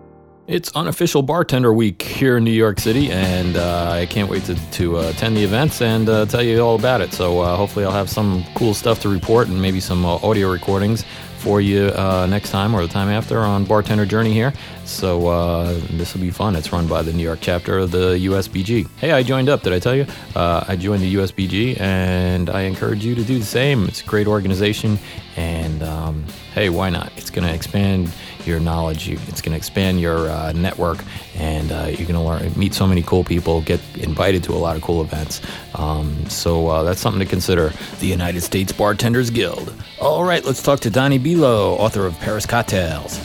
It's 0.52 0.70
unofficial 0.76 1.22
bartender 1.22 1.72
week 1.72 2.02
here 2.02 2.36
in 2.36 2.44
New 2.44 2.52
York 2.52 2.78
City, 2.78 3.10
and 3.10 3.56
I 3.56 4.06
can't 4.06 4.30
wait 4.30 4.44
to, 4.44 4.72
to 4.72 4.98
attend 4.98 5.38
the 5.38 5.46
events 5.46 5.82
and 5.82 6.06
tell 6.30 6.44
you 6.44 6.60
all 6.60 6.76
about 6.76 7.00
it. 7.00 7.14
So 7.14 7.42
hopefully, 7.56 7.86
I'll 7.86 7.94
have 7.94 8.10
some 8.10 8.44
cool 8.56 8.74
stuff 8.74 9.00
to 9.04 9.10
report 9.10 9.48
and 9.48 9.62
maybe 9.62 9.80
some 9.80 10.04
audio 10.04 10.52
recordings 10.52 11.06
for 11.38 11.62
you 11.62 11.86
uh, 11.96 12.28
next 12.30 12.52
time 12.52 12.76
or 12.76 12.82
the 12.82 12.88
time 12.88 13.08
after 13.08 13.40
on 13.40 13.64
Bartender 13.64 14.06
Journey 14.06 14.34
here. 14.34 14.54
So 14.86 15.28
uh, 15.28 15.80
this 15.92 16.14
will 16.14 16.22
be 16.22 16.30
fun. 16.32 16.56
It's 16.58 16.72
run 16.72 16.86
by 16.86 17.02
the 17.02 17.14
New 17.14 17.24
York 17.24 17.40
chapter 17.42 17.80
of 17.80 17.92
the 17.92 18.18
USBG. 18.18 18.90
Hey, 18.98 19.12
I 19.12 19.24
joined 19.24 19.50
up. 19.50 19.64
Did 19.64 19.72
I 19.72 19.80
tell 19.80 19.96
you? 19.96 20.06
Uh, 20.36 20.66
I 20.68 20.76
joined 20.76 21.02
the 21.02 21.16
USBG, 21.16 21.80
and 21.80 22.50
I 22.50 22.62
encourage 22.62 23.04
you 23.04 23.16
to 23.16 23.24
do 23.24 23.40
the 23.40 23.46
same. 23.46 23.86
It's 23.86 24.02
a 24.02 24.06
great 24.06 24.28
organization, 24.28 25.00
and 25.38 25.82
um, 25.82 26.26
hey, 26.54 26.70
why 26.70 26.90
not? 26.90 27.12
It's 27.16 27.30
going 27.30 27.48
to 27.48 27.54
expand 27.54 28.12
your 28.46 28.60
knowledge. 28.60 29.10
It's 29.10 29.42
going 29.42 29.52
to 29.52 29.58
expand 29.58 30.00
your 30.00 30.30
uh, 30.30 30.52
network, 30.54 31.04
and 31.36 31.72
uh, 31.72 31.86
you're 31.88 32.08
going 32.08 32.14
to 32.14 32.22
learn, 32.22 32.58
meet 32.58 32.74
so 32.74 32.88
many 32.88 33.02
cool 33.02 33.24
people, 33.24 33.62
get 33.62 33.80
invited 33.98 34.44
to 34.46 34.54
a 34.54 34.60
lot 34.60 34.76
of 34.76 34.82
cool 34.82 35.02
events. 35.02 35.42
Um, 35.76 36.30
so 36.30 36.68
uh, 36.68 36.84
that's 36.84 37.00
something 37.00 37.20
to 37.20 37.26
consider. 37.26 37.74
The 38.00 38.08
United 38.08 38.42
States 38.42 38.72
Bartenders 38.72 39.30
Guild. 39.30 39.74
All 40.00 40.24
right, 40.24 40.44
let's 40.44 40.62
talk 40.62 40.80
to 40.82 40.90
Doni 40.90 41.20
Belau, 41.20 41.78
author 41.78 42.06
of 42.06 42.18
Paris 42.20 42.46
Cocktails. 42.46 43.20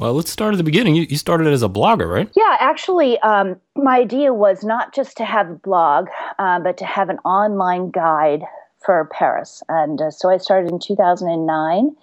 Well, 0.00 0.14
let's 0.14 0.30
start 0.30 0.54
at 0.54 0.56
the 0.56 0.64
beginning. 0.64 0.94
You, 0.94 1.02
you 1.10 1.18
started 1.18 1.46
as 1.48 1.62
a 1.62 1.68
blogger, 1.68 2.10
right? 2.10 2.30
Yeah, 2.34 2.56
actually, 2.58 3.18
um, 3.18 3.60
my 3.76 3.98
idea 3.98 4.32
was 4.32 4.64
not 4.64 4.94
just 4.94 5.18
to 5.18 5.26
have 5.26 5.50
a 5.50 5.54
blog, 5.56 6.08
uh, 6.38 6.58
but 6.60 6.78
to 6.78 6.86
have 6.86 7.10
an 7.10 7.18
online 7.18 7.90
guide 7.90 8.40
for 8.82 9.06
Paris. 9.12 9.62
And 9.68 10.00
uh, 10.00 10.10
so 10.10 10.30
I 10.30 10.38
started 10.38 10.72
in 10.72 10.78
2009, 10.78 11.94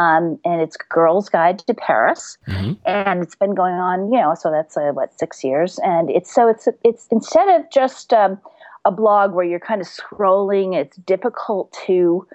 um, 0.00 0.38
and 0.44 0.60
it's 0.60 0.76
Girls 0.76 1.28
Guide 1.28 1.58
to 1.60 1.74
Paris, 1.74 2.38
mm-hmm. 2.48 2.72
and 2.86 3.22
it's 3.22 3.34
been 3.34 3.54
going 3.54 3.74
on, 3.74 4.10
you 4.12 4.18
know, 4.18 4.34
so 4.34 4.50
that's 4.50 4.76
uh, 4.76 4.92
what 4.92 5.18
six 5.18 5.44
years, 5.44 5.78
and 5.82 6.10
it's 6.10 6.34
so 6.34 6.48
it's 6.48 6.68
it's 6.84 7.06
instead 7.10 7.48
of 7.48 7.70
just 7.70 8.12
um, 8.12 8.40
a 8.84 8.90
blog 8.90 9.34
where 9.34 9.44
you're 9.44 9.60
kind 9.60 9.80
of 9.80 9.86
scrolling, 9.86 10.74
it's 10.74 10.96
difficult 10.98 11.76
to, 11.86 12.26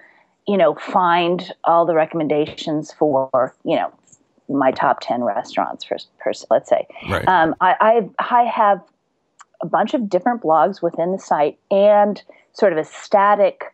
you 0.47 0.57
know, 0.57 0.75
find 0.75 1.51
all 1.63 1.85
the 1.85 1.95
recommendations 1.95 2.93
for, 2.93 3.55
you 3.63 3.75
know, 3.75 3.91
my 4.47 4.71
top 4.71 4.99
ten 5.01 5.23
restaurants 5.23 5.83
for, 5.83 5.97
for 6.21 6.33
let's 6.51 6.69
say. 6.69 6.85
Right. 7.09 7.27
Um, 7.27 7.55
I, 7.61 7.75
I 7.81 8.41
I 8.41 8.43
have 8.43 8.79
a 9.61 9.65
bunch 9.65 9.93
of 9.95 10.07
different 10.07 10.41
blogs 10.41 10.83
within 10.83 11.11
the 11.11 11.19
site 11.19 11.57
and 11.71 12.21
sort 12.53 12.73
of 12.73 12.77
a 12.77 12.85
static 12.85 13.73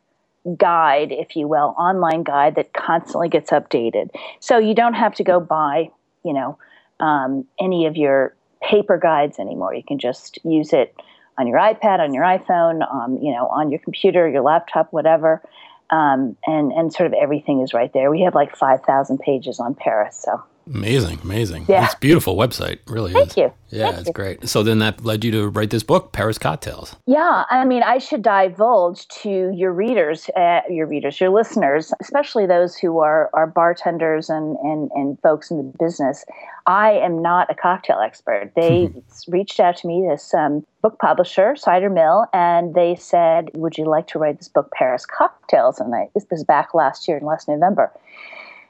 guide, 0.58 1.12
if 1.12 1.36
you 1.36 1.48
will, 1.48 1.76
online 1.78 2.24
guide 2.24 2.56
that 2.56 2.74
constantly 2.74 3.30
gets 3.30 3.52
updated. 3.52 4.10
So 4.40 4.58
you 4.58 4.74
don't 4.74 4.96
have 4.96 5.16
to 5.16 5.24
go 5.24 5.40
buy, 5.40 5.90
you 6.24 6.34
know, 6.34 6.58
um, 7.00 7.46
any 7.60 7.86
of 7.86 7.96
your 7.96 8.36
paper 8.62 8.98
guides 8.98 9.40
anymore. 9.40 9.74
You 9.74 9.84
can 9.84 10.00
just 10.00 10.40
use 10.44 10.74
it 10.74 10.96
on 11.38 11.48
your 11.48 11.58
iPad, 11.58 12.00
on 12.00 12.14
your 12.14 12.24
iPhone, 12.24 12.90
um, 12.92 13.18
you 13.22 13.32
know, 13.32 13.48
on 13.48 13.72
your 13.72 13.80
computer, 13.80 14.30
your 14.30 14.42
laptop, 14.42 14.92
whatever. 14.92 15.42
Um, 15.90 16.38
and 16.48 16.72
and 16.72 16.94
sort 16.94 17.08
of 17.08 17.14
everything 17.14 17.62
is 17.62 17.74
right 17.74 17.92
there. 17.92 18.10
We 18.10 18.22
have 18.22 18.34
like 18.34 18.56
five 18.56 18.82
thousand 18.84 19.20
pages 19.20 19.60
on 19.60 19.76
Paris, 19.76 20.16
so 20.16 20.42
Amazing, 20.68 21.20
amazing. 21.24 21.66
Yeah. 21.68 21.86
It's 21.86 21.96
a 21.96 22.00
beautiful 22.00 22.36
website, 22.36 22.80
really 22.88 23.14
Thank 23.14 23.30
is. 23.30 23.38
you. 23.38 23.54
Yeah, 23.70 23.86
Thank 23.88 23.98
it's 24.00 24.08
you. 24.08 24.14
great. 24.14 24.50
So 24.50 24.64
then 24.64 24.80
that 24.80 25.04
led 25.04 25.24
you 25.24 25.32
to 25.32 25.50
write 25.50 25.70
this 25.70 25.84
book, 25.84 26.12
Paris 26.12 26.38
Cocktails. 26.38 26.96
Yeah, 27.08 27.46
I 27.50 27.66
mean, 27.66 27.84
I 27.84 27.98
should 27.98 28.22
divulge 28.22 29.08
to 29.22 29.52
your 29.56 29.74
readers, 29.74 30.30
uh, 30.36 30.62
your 30.70 30.88
readers, 30.88 31.20
your 31.20 31.30
listeners, 31.30 31.94
especially 32.00 32.46
those 32.46 32.78
who 32.78 33.00
are, 33.00 33.30
are 33.34 33.48
bartenders 33.48 34.30
and, 34.30 34.58
and, 34.58 34.92
and 34.94 35.20
folks 35.22 35.50
in 35.52 35.58
the 35.58 35.64
business. 35.80 36.26
I 36.68 36.92
am 36.92 37.22
not 37.22 37.50
a 37.50 37.56
cocktail 37.56 38.00
expert. 38.00 38.52
They 38.62 38.94
reached 39.28 39.60
out 39.60 39.78
to 39.78 39.88
me, 39.88 40.06
this 40.08 40.34
um, 40.34 40.66
book 40.82 41.00
publisher, 41.00 41.56
Cider 41.56 41.90
Mill, 41.90 42.28
and 42.32 42.76
they 42.76 42.96
said, 42.96 43.50
"Would 43.56 43.78
you 43.78 43.86
like 43.86 44.08
to 44.08 44.20
write 44.20 44.38
this 44.38 44.48
book, 44.50 44.72
Paris 44.72 45.06
Cocktails?" 45.06 45.80
And 45.80 45.96
I, 45.96 46.10
this 46.14 46.26
was 46.30 46.44
back 46.44 46.76
last 46.76 47.08
year 47.08 47.18
in 47.18 47.26
last 47.26 47.48
November. 47.48 47.92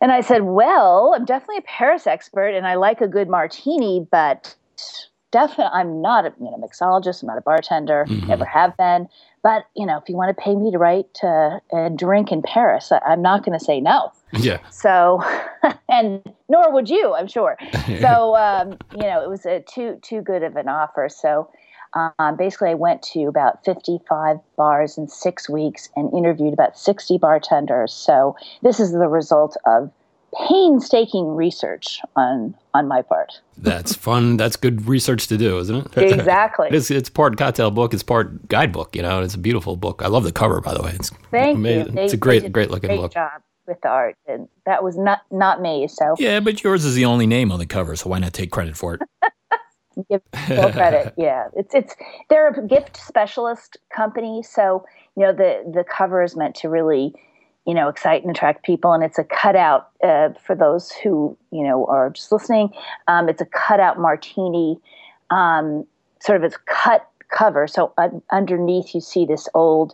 And 0.01 0.12
I 0.12 0.22
said, 0.22 0.43
Well, 0.43 1.13
I'm 1.15 1.25
definitely 1.25 1.58
a 1.58 1.62
Paris 1.62 2.08
expert 2.08 2.50
and 2.50 2.65
I 2.67 2.75
like 2.75 3.01
a 3.01 3.08
good 3.08 3.29
martini, 3.29 4.05
but 4.12 4.55
definitely 5.31 5.72
I'm 5.72 6.01
not 6.01 6.25
a 6.25 6.34
you 6.39 6.46
know, 6.46 6.58
mixologist, 6.58 7.22
I'm 7.22 7.27
not 7.27 7.38
a 7.38 7.41
bartender, 7.41 8.05
Mhm. 8.08 8.27
never 8.27 8.46
have 8.46 8.75
been. 8.77 9.08
But, 9.43 9.65
you 9.75 9.88
know, 9.88 9.98
if 9.98 10.08
you 10.08 10.15
want 10.15 10.36
to 10.36 10.39
pay 10.39 10.55
me 10.55 10.70
to 10.72 10.77
write 10.77 11.17
uh, 11.24 11.60
a 11.74 11.89
drink 11.89 12.31
in 12.31 12.43
Paris, 12.43 12.91
I, 12.91 13.00
I'm 13.00 13.24
not 13.24 13.43
going 13.43 13.58
to 13.58 13.63
say 13.63 13.81
no. 13.81 14.12
Yeah. 14.34 14.60
So, 14.70 15.24
and 15.89 16.22
nor 16.48 16.72
would 16.72 16.89
you, 16.89 17.13
I'm 17.15 17.27
sure. 17.27 17.58
So, 18.01 18.36
um, 18.36 18.77
you 18.91 19.03
know, 19.03 19.22
it 19.24 19.29
was 19.29 19.46
a 19.46 19.62
too 19.62 19.98
too 20.01 20.22
good 20.22 20.43
of 20.43 20.55
an 20.58 20.67
offer. 20.67 21.10
So, 21.10 21.50
um, 21.93 22.36
basically, 22.38 22.69
I 22.69 22.74
went 22.75 23.01
to 23.13 23.24
about 23.25 23.63
55 23.65 24.38
bars 24.55 24.98
in 24.98 25.07
six 25.07 25.50
weeks 25.50 25.89
and 25.95 26.12
interviewed 26.13 26.53
about 26.53 26.77
60 26.77 27.17
bartenders. 27.17 27.93
So, 27.93 28.36
this 28.62 28.79
is 28.79 28.91
the 28.91 29.07
result 29.07 29.57
of 29.65 29.91
painstaking 30.48 31.36
research 31.36 32.00
on 32.15 32.55
on 32.74 32.88
my 32.88 33.01
part. 33.01 33.41
That's 33.57 33.93
fun. 33.93 34.38
That's 34.38 34.55
good 34.55 34.88
research 34.88 35.27
to 35.27 35.38
do, 35.38 35.60
isn't 35.60 35.98
it? 35.98 35.98
Exactly. 36.21 36.69
it's, 36.71 36.89
it's 36.89 37.10
part 37.10 37.38
cocktail 37.38 37.71
book, 37.71 37.93
it's 37.93 38.03
part 38.03 38.48
guidebook, 38.48 38.95
you 38.95 39.01
know, 39.01 39.21
it's 39.21 39.36
a 39.36 39.38
beautiful 39.39 39.75
book. 39.75 40.01
I 40.03 40.07
love 40.07 40.24
the 40.24 40.31
cover, 40.31 40.62
by 40.62 40.74
the 40.74 40.81
way. 40.81 40.91
It's 40.91 41.12
Thank 41.31 41.57
amazing. 41.57 41.88
you. 41.88 41.91
They- 41.93 42.03
it's 42.05 42.13
a 42.13 42.17
great, 42.17 42.51
great 42.51 42.71
looking 42.71 42.88
great 42.88 43.00
book. 43.01 43.13
job 43.13 43.41
with 43.67 43.81
the 43.81 43.89
art, 43.89 44.15
and 44.27 44.48
that 44.65 44.83
was 44.83 44.98
not 44.98 45.19
not 45.31 45.62
me. 45.62 45.88
So, 45.88 46.15
Yeah, 46.17 46.39
but 46.39 46.63
yours 46.63 46.83
is 46.86 46.95
the 46.95 47.05
only 47.05 47.27
name 47.27 47.51
on 47.51 47.60
the 47.60 47.65
cover, 47.65 47.95
so 47.95 48.10
why 48.10 48.19
not 48.19 48.33
take 48.33 48.51
credit 48.51 48.75
for 48.77 48.95
it? 48.95 49.01
give 50.10 50.21
full 50.48 50.71
credit. 50.71 51.13
Yeah, 51.17 51.48
it's 51.55 51.74
it's 51.75 51.95
they're 52.29 52.50
a 52.50 52.67
gift 52.67 52.98
specialist 52.98 53.77
company, 53.95 54.43
so 54.43 54.86
you 55.15 55.24
know 55.25 55.33
the 55.33 55.63
the 55.71 55.83
cover 55.83 56.21
is 56.24 56.36
meant 56.36 56.55
to 56.55 56.69
really 56.69 57.13
you 57.65 57.74
know 57.74 57.89
excite 57.89 58.21
and 58.24 58.31
attract 58.31 58.63
people, 58.63 58.93
and 58.93 59.03
it's 59.03 59.19
a 59.19 59.24
cutout 59.24 59.89
uh, 60.03 60.29
for 60.45 60.55
those 60.55 60.91
who 60.91 61.38
you 61.51 61.63
know 61.63 61.86
are 61.88 62.10
just 62.10 62.31
listening. 62.31 62.69
Um, 63.07 63.29
it's 63.29 63.41
a 63.41 63.45
cutout 63.45 64.00
martini, 64.00 64.79
um, 65.29 65.86
sort 66.19 66.38
of 66.38 66.43
it's 66.43 66.57
cut 66.65 67.07
cover. 67.29 67.67
So 67.67 67.93
un- 67.98 68.21
underneath 68.31 68.93
you 68.95 69.01
see 69.01 69.25
this 69.25 69.48
old 69.53 69.93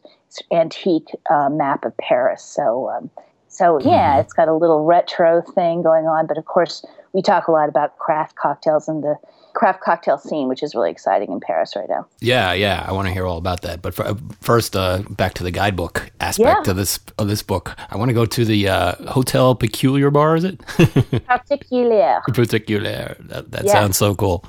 antique 0.51 1.09
uh, 1.29 1.49
map 1.49 1.85
of 1.85 1.95
Paris. 1.97 2.43
So. 2.43 2.89
Um, 2.89 3.09
so 3.49 3.79
yeah, 3.79 4.17
Mhm. 4.17 4.21
it's 4.21 4.33
got 4.33 4.49
a 4.49 4.53
little 4.53 4.83
retro 4.85 5.41
thing 5.41 5.81
going 5.81 6.05
on, 6.05 6.27
but 6.27 6.37
of 6.37 6.45
course 6.45 6.85
we 7.13 7.23
talk 7.23 7.47
a 7.47 7.51
lot 7.51 7.69
about 7.69 7.97
craft 7.97 8.35
cocktails 8.35 8.87
and 8.87 9.01
the 9.03 9.15
craft 9.57 9.81
cocktail 9.81 10.19
scene, 10.19 10.47
which 10.47 10.61
is 10.61 10.75
really 10.75 10.91
exciting 10.91 11.31
in 11.31 11.39
Paris 11.39 11.73
right 11.75 11.89
now. 11.89 12.05
Yeah, 12.21 12.53
yeah, 12.53 12.85
I 12.87 12.91
want 12.93 13.07
to 13.07 13.13
hear 13.13 13.25
all 13.25 13.37
about 13.37 13.61
that. 13.63 13.81
But 13.81 13.95
for, 13.95 14.15
first, 14.39 14.75
uh, 14.75 15.01
back 15.09 15.33
to 15.35 15.43
the 15.43 15.49
guidebook 15.51 16.11
aspect 16.21 16.67
Yeah. 16.67 16.71
of 16.71 16.77
this 16.77 16.99
of 17.17 17.27
this 17.27 17.41
book. 17.41 17.75
I 17.89 17.97
want 17.97 18.09
to 18.09 18.13
go 18.13 18.25
to 18.25 18.45
the 18.45 18.69
uh, 18.69 18.93
Hotel 19.11 19.55
Peculiar 19.55 20.11
Bar. 20.11 20.35
Is 20.35 20.43
it 20.43 20.59
Particulier. 21.25 22.21
Particular? 22.27 23.15
That, 23.19 23.51
that 23.51 23.65
Yeah. 23.65 23.71
sounds 23.73 23.97
so 23.97 24.13
cool. 24.15 24.45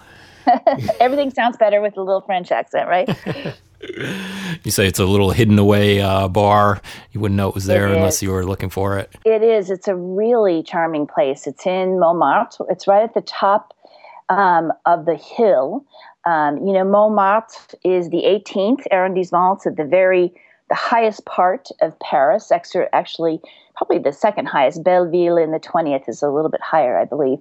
Everything 1.01 1.31
sounds 1.31 1.57
better 1.57 1.81
with 1.81 1.97
a 1.97 2.03
little 2.03 2.21
French 2.23 2.53
accent, 2.53 2.89
right? 2.89 3.09
You 4.65 4.73
say 4.73 4.89
it's 4.89 4.99
a 4.99 5.05
little 5.05 5.31
hidden 5.31 5.57
away 5.57 6.01
uh, 6.01 6.27
bar. 6.27 6.83
You 7.13 7.21
wouldn't 7.21 7.37
know 7.37 7.49
it 7.49 7.55
was 7.55 7.67
there 7.67 7.87
It 7.87 7.95
unless 7.95 8.21
you 8.21 8.33
were 8.33 8.45
looking 8.45 8.71
for 8.71 8.99
it. 8.99 9.15
it 9.25 9.41
is. 9.41 9.71
It's 9.71 9.87
a 9.87 9.95
really 9.95 10.65
charming 10.65 11.07
place. 11.07 11.47
It's 11.47 11.65
in 11.65 12.01
Montmartre. 12.01 12.65
It's 12.71 12.89
right 12.89 13.05
at 13.05 13.15
the 13.15 13.21
top 13.21 13.73
um, 14.29 14.73
of 14.87 15.07
the 15.07 15.17
hill. 15.17 15.85
Um, 16.27 16.59
you 16.67 16.73
know, 16.73 16.85
Montmartre 16.85 17.77
is 17.85 18.11
the 18.11 18.23
18th 18.25 18.87
arrondissement. 18.91 19.67
At 19.67 19.77
the 19.77 19.85
very 19.85 20.33
the 20.69 20.75
highest 20.75 21.25
part 21.25 21.69
of 21.81 21.99
Paris. 22.01 22.53
Actually, 22.53 23.41
probably 23.77 23.99
the 23.99 24.13
second 24.13 24.47
highest. 24.47 24.85
Belleville 24.85 25.37
in 25.37 25.51
the 25.51 25.61
20th 25.61 26.09
is 26.09 26.23
a 26.23 26.29
little 26.29 26.51
bit 26.51 26.61
higher, 26.61 26.99
I 26.99 27.05
believe. 27.05 27.39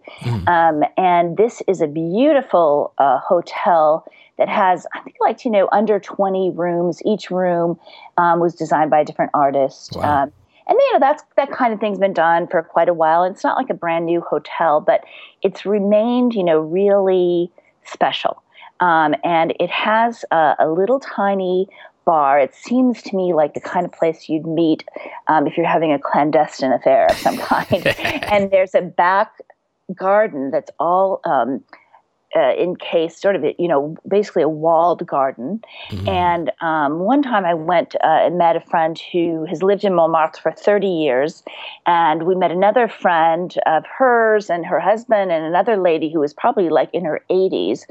Um, 0.47 0.83
and 0.95 1.35
this 1.35 1.61
is 1.67 1.81
a 1.81 1.87
beautiful 1.87 2.93
uh, 2.99 3.19
hotel 3.19 4.05
that 4.37 4.47
has, 4.47 4.85
I 4.93 5.01
think, 5.01 5.17
like 5.19 5.43
you 5.43 5.51
know, 5.51 5.67
under 5.71 5.99
20 5.99 6.51
rooms. 6.51 7.01
Each 7.05 7.29
room 7.29 7.77
um, 8.17 8.39
was 8.39 8.53
designed 8.55 8.91
by 8.91 9.01
a 9.01 9.05
different 9.05 9.31
artist. 9.33 9.95
Wow. 9.95 10.23
Um, 10.23 10.31
and 10.67 10.77
you 10.79 10.93
know 10.93 10.99
that's 10.99 11.23
that 11.35 11.51
kind 11.51 11.73
of 11.73 11.79
thing's 11.79 11.99
been 11.99 12.13
done 12.13 12.47
for 12.47 12.61
quite 12.63 12.89
a 12.89 12.93
while. 12.93 13.23
It's 13.23 13.43
not 13.43 13.57
like 13.57 13.69
a 13.69 13.73
brand 13.73 14.05
new 14.05 14.21
hotel, 14.21 14.81
but 14.81 15.03
it's 15.41 15.65
remained, 15.65 16.33
you 16.33 16.43
know, 16.43 16.59
really 16.59 17.51
special. 17.83 18.43
Um, 18.79 19.15
and 19.23 19.53
it 19.59 19.69
has 19.69 20.23
a, 20.31 20.55
a 20.59 20.69
little 20.69 20.99
tiny 20.99 21.67
bar. 22.05 22.39
It 22.39 22.53
seems 22.53 23.01
to 23.03 23.15
me 23.15 23.33
like 23.33 23.53
the 23.53 23.61
kind 23.61 23.85
of 23.85 23.91
place 23.91 24.29
you'd 24.29 24.45
meet 24.45 24.83
um, 25.27 25.47
if 25.47 25.57
you're 25.57 25.67
having 25.67 25.91
a 25.91 25.99
clandestine 25.99 26.71
affair 26.71 27.07
of 27.07 27.17
some 27.17 27.37
kind. 27.37 27.87
and 27.97 28.51
there's 28.51 28.75
a 28.75 28.81
back 28.81 29.33
garden 29.95 30.51
that's 30.51 30.71
all 30.79 31.21
um, 31.25 31.63
uh, 32.35 32.53
encased, 32.59 33.21
sort 33.21 33.35
of, 33.35 33.43
you 33.57 33.67
know, 33.67 33.95
basically 34.07 34.43
a 34.43 34.49
walled 34.49 35.05
garden. 35.07 35.61
Mhm. 35.89 36.07
And 36.07 36.51
um, 36.61 36.99
one 36.99 37.21
time 37.23 37.45
I 37.45 37.53
went 37.53 37.95
uh, 37.95 38.25
and 38.25 38.37
met 38.37 38.55
a 38.55 38.61
friend 38.61 38.99
who 39.11 39.45
has 39.45 39.63
lived 39.63 39.83
in 39.83 39.93
Montmartre 39.93 40.41
for 40.41 40.51
30 40.51 40.87
years. 40.87 41.43
And 41.85 42.23
we 42.23 42.35
met 42.35 42.51
another 42.51 42.87
friend 42.87 43.55
of 43.65 43.85
hers 43.85 44.49
and 44.49 44.65
her 44.65 44.79
husband 44.79 45.31
and 45.31 45.45
another 45.45 45.77
lady 45.77 46.11
who 46.11 46.19
was 46.19 46.33
probably 46.33 46.69
like 46.69 46.89
in 46.93 47.05
her 47.05 47.23
80s. 47.29 47.85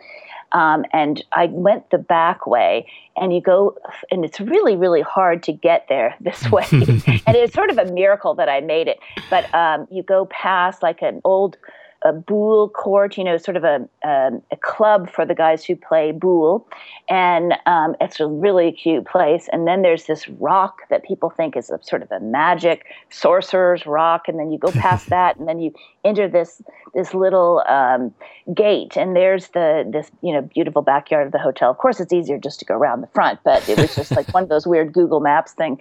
Um, 0.53 0.85
and 0.93 1.25
I 1.33 1.47
went 1.47 1.91
the 1.91 1.99
back 1.99 2.47
way, 2.47 2.87
and 3.17 3.35
you 3.35 3.41
go, 3.41 3.77
and 4.11 4.25
it's 4.25 4.39
really, 4.39 4.77
really 4.77 5.03
hard 5.03 5.43
to 5.45 5.53
get 5.53 5.87
there 5.89 6.15
this 6.21 6.49
way. 6.53 6.65
and 6.71 7.37
it's 7.37 7.53
sort 7.53 7.71
of 7.71 7.79
a 7.79 7.87
miracle 7.87 8.35
that 8.35 8.49
I 8.49 8.61
made 8.61 8.87
it. 8.87 8.99
But 9.29 9.53
um, 9.55 9.89
you 9.91 10.03
go 10.03 10.27
past 10.27 10.83
like 10.83 11.03
an 11.03 11.21
old 11.25 11.57
a 12.07 12.13
boule 12.13 12.69
court, 12.69 13.17
you 13.17 13.25
know, 13.25 13.37
sort 13.37 13.57
of 13.57 13.65
a, 13.65 13.77
um 14.07 14.43
a 14.53 14.57
club 14.57 15.11
for 15.11 15.27
the 15.27 15.35
guys 15.35 15.65
who 15.65 15.77
play 15.77 16.13
boule. 16.13 16.67
And 17.09 17.55
um, 17.67 17.95
it's 18.01 18.21
a 18.21 18.27
really 18.27 18.73
cute 18.73 19.07
place. 19.07 19.49
And 19.53 19.67
then 19.67 19.83
there's 19.83 20.07
this 20.07 20.29
rock 20.29 20.83
that 20.91 21.05
people 21.05 21.31
think 21.31 21.57
is 21.57 21.71
a 21.71 21.79
sort 21.83 22.03
of 22.03 22.11
a 22.11 22.21
magic 22.21 22.85
sorcerer's 23.11 23.87
rock. 23.87 24.29
And 24.29 24.39
then 24.39 24.51
you 24.51 24.59
go 24.59 24.71
past 24.73 25.09
that, 25.11 25.37
and 25.37 25.49
then 25.49 25.61
you 25.61 25.75
enter 26.05 26.29
this 26.29 26.63
this 26.95 27.13
little 27.13 27.63
um, 27.69 28.15
gate, 28.55 28.97
and 28.97 29.15
there's 29.15 29.49
the 29.49 29.87
this 29.93 30.11
you 30.23 30.33
know 30.33 30.43
beautiful 30.43 30.83
backyard 30.83 31.27
of 31.27 31.33
the 31.33 31.39
hotel. 31.39 31.71
Of 31.71 31.79
course, 31.79 32.01
it's 32.01 32.13
easier 32.13 32.39
just 32.39 32.59
to 32.61 32.65
go 32.65 32.75
around 32.75 33.03
the 33.03 33.07
front, 33.09 33.41
but 33.45 33.69
it 33.69 33.79
was 33.79 33.95
just 33.95 34.13
like 34.13 34.33
one 34.33 34.45
of 34.45 34.49
those 34.49 34.67
weird 34.67 34.93
Google 34.93 35.21
Maps 35.21 35.53
thing. 35.53 35.79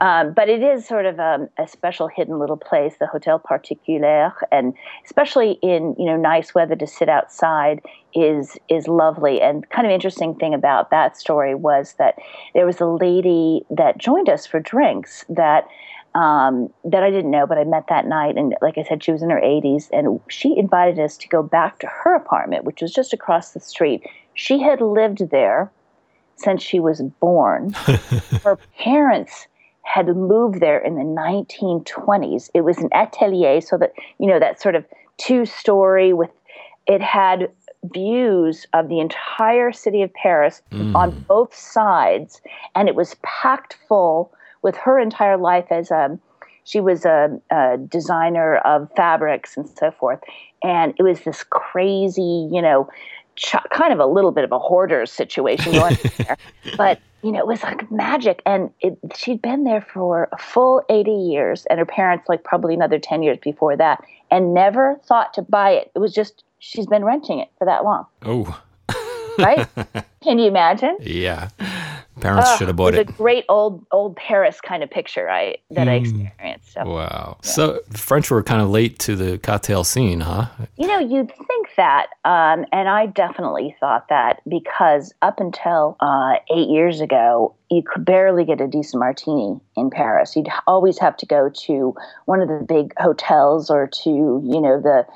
Um, 0.00 0.32
but 0.34 0.48
it 0.48 0.62
is 0.62 0.86
sort 0.86 1.06
of 1.06 1.18
um, 1.18 1.48
a 1.58 1.66
special 1.66 2.08
hidden 2.08 2.38
little 2.38 2.56
place, 2.56 2.94
the 2.98 3.06
Hotel 3.06 3.38
Particulier, 3.38 4.32
and 4.52 4.74
especially 5.04 5.58
in 5.70 5.94
you 5.98 6.06
know 6.06 6.16
nice 6.16 6.54
weather 6.54 6.76
to 6.76 6.86
sit 6.86 7.08
outside 7.08 7.80
is 8.14 8.56
is 8.68 8.88
lovely. 8.88 9.40
And 9.40 9.68
kind 9.70 9.86
of 9.86 9.92
interesting 9.92 10.34
thing 10.34 10.54
about 10.54 10.90
that 10.90 11.16
story 11.16 11.54
was 11.54 11.94
that 11.98 12.16
there 12.54 12.66
was 12.66 12.80
a 12.80 12.86
lady 12.86 13.64
that 13.70 13.98
joined 13.98 14.28
us 14.28 14.46
for 14.46 14.60
drinks 14.60 15.24
that 15.28 15.66
um, 16.14 16.72
that 16.84 17.02
I 17.02 17.10
didn't 17.10 17.30
know, 17.30 17.46
but 17.46 17.58
I 17.58 17.64
met 17.64 17.86
that 17.88 18.06
night. 18.06 18.36
And 18.36 18.54
like 18.60 18.78
I 18.78 18.82
said, 18.82 19.04
she 19.04 19.12
was 19.12 19.22
in 19.22 19.30
her 19.30 19.40
80s, 19.40 19.88
and 19.92 20.20
she 20.28 20.56
invited 20.56 20.98
us 20.98 21.16
to 21.18 21.28
go 21.28 21.42
back 21.42 21.78
to 21.80 21.86
her 21.86 22.14
apartment, 22.14 22.64
which 22.64 22.82
was 22.82 22.92
just 22.92 23.12
across 23.12 23.52
the 23.52 23.60
street. 23.60 24.02
She 24.34 24.60
had 24.60 24.80
lived 24.80 25.30
there 25.30 25.70
since 26.36 26.62
she 26.62 26.80
was 26.80 27.02
born. 27.20 27.70
her 28.42 28.58
parents 28.78 29.46
had 29.82 30.08
moved 30.08 30.60
there 30.60 30.78
in 30.78 30.96
the 30.96 31.02
1920s. 31.02 32.50
It 32.54 32.62
was 32.62 32.78
an 32.78 32.90
atelier, 32.92 33.60
so 33.60 33.78
that, 33.78 33.92
you 34.18 34.26
know, 34.26 34.38
that 34.38 34.60
sort 34.60 34.74
of 34.74 34.84
two 35.18 35.46
story 35.46 36.12
with 36.12 36.30
it 36.86 37.02
had 37.02 37.50
views 37.92 38.66
of 38.72 38.88
the 38.88 38.98
entire 38.98 39.70
city 39.72 40.02
of 40.02 40.12
Paris 40.14 40.62
mm. 40.72 40.94
on 40.94 41.10
both 41.28 41.54
sides, 41.54 42.40
and 42.74 42.88
it 42.88 42.94
was 42.94 43.14
packed 43.22 43.76
full 43.88 44.32
with 44.62 44.76
her 44.76 44.98
entire 44.98 45.36
life 45.36 45.66
as 45.70 45.90
a 45.90 46.18
she 46.64 46.80
was 46.80 47.06
a, 47.06 47.40
a 47.50 47.78
designer 47.78 48.56
of 48.58 48.90
fabrics 48.94 49.56
and 49.56 49.66
so 49.68 49.90
forth, 49.90 50.20
and 50.62 50.92
it 50.98 51.02
was 51.02 51.20
this 51.20 51.42
crazy, 51.44 52.48
you 52.52 52.60
know, 52.60 52.88
ch- 53.38 53.56
kind 53.72 53.92
of 53.92 54.00
a 54.00 54.06
little 54.06 54.32
bit 54.32 54.44
of 54.44 54.52
a 54.52 54.58
hoarder 54.58 55.06
situation 55.06 55.72
going 55.72 55.96
there. 56.18 56.36
But, 56.76 57.00
you 57.22 57.32
know, 57.32 57.38
it 57.38 57.46
was 57.46 57.62
like 57.62 57.90
magic. 57.90 58.42
And 58.44 58.70
it, 58.80 58.98
she'd 59.16 59.40
been 59.40 59.64
there 59.64 59.80
for 59.80 60.28
a 60.32 60.38
full 60.38 60.82
80 60.90 61.10
years, 61.10 61.66
and 61.70 61.78
her 61.78 61.86
parents, 61.86 62.28
like 62.28 62.44
probably 62.44 62.74
another 62.74 62.98
10 62.98 63.22
years 63.22 63.38
before 63.42 63.76
that, 63.76 64.04
and 64.30 64.54
never 64.54 65.00
thought 65.06 65.34
to 65.34 65.42
buy 65.42 65.70
it. 65.70 65.90
It 65.94 65.98
was 65.98 66.14
just, 66.14 66.44
she's 66.58 66.86
been 66.86 67.04
renting 67.04 67.38
it 67.38 67.48
for 67.58 67.64
that 67.64 67.84
long. 67.84 68.06
Oh. 68.22 68.60
right? 69.38 69.66
Can 70.22 70.38
you 70.38 70.46
imagine? 70.46 70.96
Yeah. 71.00 71.48
Parents 72.20 72.56
should 72.56 72.68
have 72.68 72.76
bought 72.76 72.94
it. 72.94 73.00
it. 73.00 73.10
a 73.10 73.12
great 73.12 73.44
old 73.48 73.84
old 73.90 74.16
Paris 74.16 74.60
kind 74.60 74.82
of 74.82 74.90
picture 74.90 75.28
I 75.30 75.56
that 75.70 75.88
I 75.88 75.98
Hmm. 75.98 76.04
experienced. 76.22 76.72
So. 76.72 76.84
Wow. 76.84 77.36
So 77.42 77.80
the 77.88 77.98
French 77.98 78.30
were 78.30 78.42
kind 78.42 78.60
of 78.60 78.70
late 78.70 78.98
to 79.00 79.16
the 79.16 79.38
cocktail 79.38 79.84
scene, 79.84 80.20
huh? 80.20 80.46
You 80.76 80.86
know, 80.86 80.98
you'd 80.98 81.28
think 81.28 81.68
that, 81.76 82.08
um, 82.24 82.64
and 82.72 82.88
I 82.88 83.06
definitely 83.06 83.76
thought 83.80 84.08
that 84.08 84.40
because 84.48 85.12
up 85.22 85.40
until 85.40 85.96
uh, 86.00 86.34
eight 86.54 86.68
years 86.68 87.00
ago, 87.00 87.54
you 87.70 87.82
could 87.82 88.04
barely 88.04 88.44
get 88.44 88.60
a 88.60 88.66
decent 88.66 89.00
martini 89.00 89.60
in 89.76 89.90
Paris. 89.90 90.34
You'd 90.36 90.48
always 90.66 90.98
have 90.98 91.16
to 91.18 91.26
go 91.26 91.50
to 91.66 91.94
one 92.24 92.40
of 92.40 92.48
the 92.48 92.64
big 92.66 92.92
hotels 92.98 93.70
or 93.70 93.86
to, 93.86 94.10
you 94.10 94.60
know, 94.60 94.80
the 94.80 95.06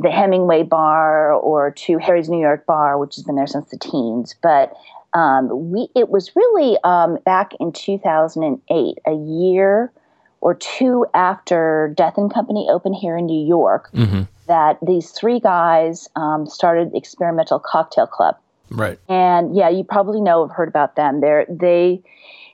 the 0.00 0.10
Hemingway 0.10 0.62
bar 0.62 1.32
or 1.32 1.72
to 1.72 1.98
Harry's 1.98 2.28
New 2.28 2.38
York 2.40 2.64
bar, 2.66 2.98
which 2.98 3.16
has 3.16 3.24
been 3.24 3.34
there 3.34 3.48
since 3.48 3.68
the 3.70 3.76
teens. 3.76 4.32
But 4.40 4.72
um, 5.14 5.70
we 5.70 5.88
it 5.94 6.08
was 6.08 6.34
really 6.36 6.78
um, 6.84 7.18
back 7.24 7.52
in 7.60 7.72
2008, 7.72 8.98
a 9.06 9.12
year 9.12 9.92
or 10.40 10.54
two 10.54 11.04
after 11.14 11.92
Death 11.96 12.14
and 12.16 12.32
Company 12.32 12.68
opened 12.70 12.94
here 12.94 13.16
in 13.16 13.26
New 13.26 13.46
York, 13.46 13.90
Mm-hmm. 13.92 14.22
that 14.46 14.78
these 14.86 15.10
three 15.10 15.40
guys 15.40 16.08
um, 16.14 16.46
started 16.46 16.94
Experimental 16.94 17.58
Cocktail 17.58 18.06
Club. 18.06 18.36
Right. 18.70 18.98
And 19.08 19.56
yeah, 19.56 19.68
you 19.68 19.82
probably 19.82 20.20
know 20.20 20.46
have 20.46 20.54
heard 20.54 20.68
about 20.68 20.94
them. 20.94 21.20
They're, 21.20 21.46
they 21.48 22.02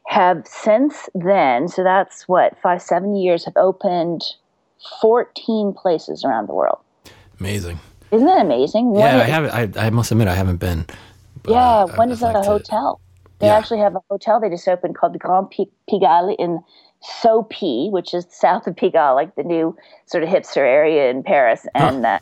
have 0.07 0.47
since 0.47 1.09
then, 1.15 1.69
so 1.69 1.83
that's 1.83 2.29
what 2.29 2.57
five, 2.63 2.81
seven 2.81 3.17
years, 3.17 3.45
have 3.45 3.57
opened 3.57 4.23
14 5.01 5.75
places 5.75 6.25
around 6.25 6.49
the 6.49 6.55
world. 6.55 6.79
Amazing. 7.41 7.81
Isn't 8.13 8.27
that 8.27 8.41
amazing? 8.41 8.91
One 8.91 9.01
Yeah, 9.01 9.19
I 9.19 9.25
haven't. 9.25 9.77
I, 9.77 9.87
I 9.87 9.91
must 9.91 10.13
admit, 10.13 10.29
I 10.29 10.35
haven't 10.35 10.59
been. 10.59 10.87
Yeah, 11.47 11.85
uh, 11.85 11.87
one 11.97 12.11
is 12.11 12.23
at 12.23 12.37
a 12.37 12.43
hotel. 12.43 13.01
They 13.41 13.49
Yeah. 13.49 13.57
actually 13.59 13.81
have 13.81 13.97
a 13.97 14.01
hotel 14.11 14.41
they 14.41 14.49
just 14.49 14.67
opened 14.69 14.97
called 14.97 15.13
the 15.15 15.19
Grand 15.19 15.53
Pigalle 15.91 16.35
in 16.39 16.63
SoPi, 17.03 17.91
which 17.91 18.15
is 18.15 18.27
south 18.31 18.67
of 18.67 18.77
Pigalle, 18.77 19.15
like 19.15 19.35
the 19.35 19.43
new 19.43 19.77
sort 20.07 20.23
of 20.23 20.31
hipster 20.31 20.59
area 20.59 21.11
in 21.11 21.23
Paris. 21.23 21.67
And 21.75 22.07
uh, 22.07 22.19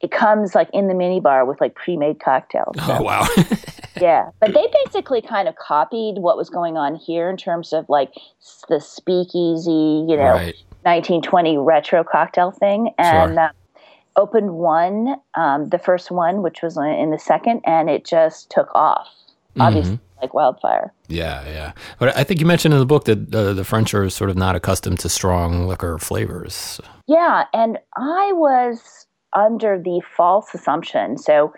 it 0.00 0.10
comes 0.10 0.54
like 0.54 0.68
in 0.72 0.88
the 0.88 0.94
minibar 0.94 1.46
with 1.46 1.60
like 1.60 1.74
pre-made 1.74 2.20
cocktails. 2.20 2.76
So, 2.86 2.94
Oh 2.94 3.02
wow. 3.02 3.26
yeah, 4.00 4.30
but 4.40 4.54
they 4.54 4.66
basically 4.84 5.20
kind 5.20 5.48
of 5.48 5.56
copied 5.56 6.18
what 6.18 6.36
was 6.36 6.48
going 6.48 6.76
on 6.76 6.94
here 6.94 7.28
in 7.28 7.36
terms 7.36 7.72
of 7.72 7.84
like 7.88 8.12
the 8.68 8.80
speakeasy, 8.80 10.06
you 10.08 10.16
know, 10.16 10.34
right. 10.34 10.54
1920 10.84 11.58
retro 11.58 12.02
cocktail 12.02 12.50
thing 12.50 12.92
and 12.98 13.34
Sure. 13.34 13.40
uh, 13.44 13.48
opened 14.16 14.52
one 14.54 15.16
um, 15.34 15.68
the 15.70 15.78
first 15.78 16.10
one 16.10 16.42
which 16.42 16.62
was 16.62 16.76
in 16.76 17.10
the 17.10 17.18
second 17.18 17.60
and 17.64 17.88
it 17.90 18.04
just 18.04 18.50
took 18.50 18.68
off 18.74 19.08
obviously 19.60 19.98
like 20.22 20.34
wildfire 20.34 20.92
Yeah, 21.08 21.44
yeah. 21.46 21.72
But 21.98 22.16
I 22.16 22.22
think 22.24 22.38
you 22.40 22.46
mentioned 22.46 22.72
in 22.74 22.80
the 22.80 22.86
book 22.86 23.04
that 23.06 23.34
uh, 23.34 23.52
the 23.54 23.64
French 23.64 23.92
are 23.92 24.08
sort 24.08 24.30
of 24.30 24.36
not 24.36 24.54
accustomed 24.54 25.00
to 25.00 25.08
strong 25.08 25.66
liquor 25.66 25.98
flavors. 25.98 26.80
yeah 27.08 27.44
and 27.52 27.78
i 27.96 28.32
was 28.32 29.06
under 29.34 29.78
the 29.82 30.00
false 30.16 30.54
assumption 30.54 31.18
so 31.18 31.52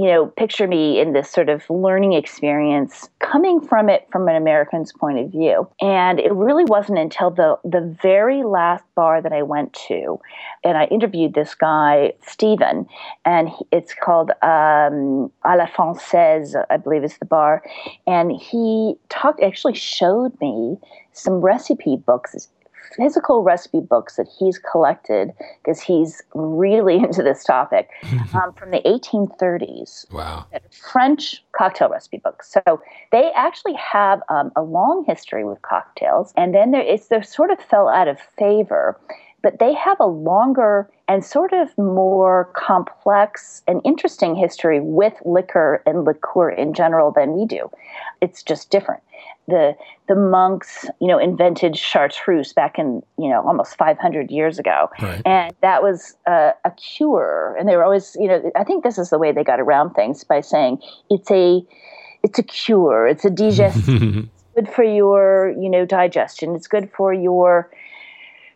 you 0.00 0.06
know 0.06 0.26
picture 0.26 0.66
me 0.66 0.98
in 0.98 1.12
this 1.12 1.30
sort 1.30 1.50
of 1.50 1.68
learning 1.68 2.14
experience 2.14 3.10
coming 3.18 3.60
from 3.60 3.90
it 3.90 4.08
from 4.10 4.26
an 4.28 4.34
american's 4.34 4.92
point 4.92 5.18
of 5.18 5.30
view. 5.30 5.68
And 5.80 6.18
it 6.18 6.32
really 6.32 6.64
wasn't 6.64 6.98
until 6.98 7.30
the 7.30 7.58
the 7.64 7.82
very 8.02 8.42
last 8.42 8.82
bar 8.94 9.20
that 9.20 9.32
i 9.32 9.42
went 9.42 9.74
to 9.88 10.18
and 10.64 10.78
i 10.78 10.84
interviewed 10.86 11.34
this 11.34 11.54
guy 11.54 12.14
stephen 12.26 12.86
and 13.26 13.50
he, 13.50 13.66
it's 13.72 13.92
called 13.92 14.30
um, 14.42 15.30
a 15.44 15.54
la 15.60 15.66
française 15.66 16.54
i 16.70 16.76
believe 16.78 17.04
is 17.04 17.18
the 17.18 17.26
bar. 17.26 17.62
And 18.06 18.32
he 18.32 18.94
talked 19.10 19.42
actually 19.42 19.74
showed 19.74 20.32
me 20.40 20.78
some 21.12 21.34
recipe 21.34 21.96
books 21.96 22.48
physical 22.96 23.42
recipe 23.42 23.80
books 23.80 24.16
that 24.16 24.26
he's 24.38 24.58
collected 24.58 25.32
because 25.62 25.80
he's 25.80 26.22
really 26.34 26.96
into 27.04 27.22
this 27.22 27.44
topic 27.44 27.88
um, 28.34 28.52
from 28.54 28.70
the 28.70 28.80
1830s 28.80 30.10
Wow. 30.12 30.46
French 30.70 31.42
cocktail 31.56 31.88
recipe 31.88 32.18
books. 32.22 32.52
So 32.52 32.80
they 33.12 33.30
actually 33.34 33.74
have 33.74 34.22
um, 34.28 34.50
a 34.56 34.62
long 34.62 35.04
history 35.06 35.44
with 35.44 35.60
cocktails, 35.62 36.32
and 36.36 36.54
then 36.54 36.70
there, 36.70 36.82
it's 36.82 37.08
they 37.08 37.22
sort 37.22 37.50
of 37.50 37.58
fell 37.60 37.88
out 37.88 38.08
of 38.08 38.18
favor. 38.38 38.98
But 39.42 39.58
they 39.58 39.72
have 39.74 39.98
a 40.00 40.06
longer 40.06 40.88
and 41.08 41.24
sort 41.24 41.52
of 41.52 41.76
more 41.78 42.50
complex 42.54 43.62
and 43.66 43.80
interesting 43.84 44.34
history 44.34 44.80
with 44.80 45.14
liquor 45.24 45.82
and 45.86 46.04
liqueur 46.04 46.50
in 46.50 46.74
general 46.74 47.10
than 47.10 47.32
we 47.32 47.46
do. 47.46 47.70
It's 48.20 48.42
just 48.42 48.70
different. 48.70 49.02
The 49.48 49.74
the 50.08 50.14
monks, 50.14 50.86
you 51.00 51.08
know, 51.08 51.18
invented 51.18 51.76
chartreuse 51.76 52.52
back 52.52 52.78
in 52.78 53.02
you 53.18 53.28
know 53.28 53.42
almost 53.46 53.76
500 53.76 54.30
years 54.30 54.58
ago, 54.58 54.88
Right. 55.00 55.22
and 55.24 55.54
that 55.62 55.82
was 55.82 56.14
uh, 56.26 56.52
a 56.64 56.70
cure. 56.72 57.56
And 57.58 57.68
they 57.68 57.76
were 57.76 57.82
always, 57.84 58.16
you 58.20 58.28
know, 58.28 58.52
I 58.54 58.62
think 58.64 58.84
this 58.84 58.98
is 58.98 59.10
the 59.10 59.18
way 59.18 59.32
they 59.32 59.42
got 59.42 59.58
around 59.58 59.94
things 59.94 60.22
by 60.22 60.40
saying 60.40 60.78
it's 61.08 61.30
a 61.30 61.62
it's 62.22 62.38
a 62.38 62.42
cure, 62.42 63.08
it's 63.08 63.24
a 63.24 63.30
digestive, 63.30 64.28
good 64.54 64.68
for 64.68 64.84
your 64.84 65.54
you 65.58 65.70
know 65.70 65.84
digestion, 65.84 66.54
it's 66.54 66.68
good 66.68 66.90
for 66.92 67.12
your 67.12 67.70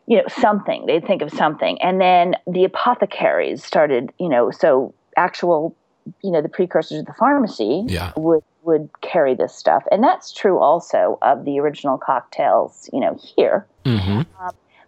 you 0.07 0.19
know 0.19 0.25
something. 0.29 0.87
They'd 0.87 1.07
think 1.07 1.23
of 1.23 1.31
something, 1.31 1.81
and 1.83 2.01
then 2.01 2.37
the 2.47 2.65
apothecaries 2.65 3.65
started, 3.65 4.11
you 4.19 4.29
know, 4.29 4.51
so 4.51 4.95
actual 5.17 5.77
you 6.23 6.31
know 6.31 6.43
the 6.43 6.49
precursors 6.49 6.99
of 7.01 7.07
the 7.07 7.15
pharmacy 7.15 7.85
Yeah. 7.89 8.13
would 8.17 8.43
would 8.63 8.91
carry 9.03 9.35
this 9.35 9.55
stuff 9.55 9.85
and 9.91 10.03
that's 10.03 10.33
true 10.33 10.59
also 10.59 11.19
of 11.23 11.45
the 11.45 11.59
original 11.61 11.97
cocktails 11.99 12.89
you 12.93 13.01
know 13.01 13.19
here 13.37 13.67
hmm 13.87 14.21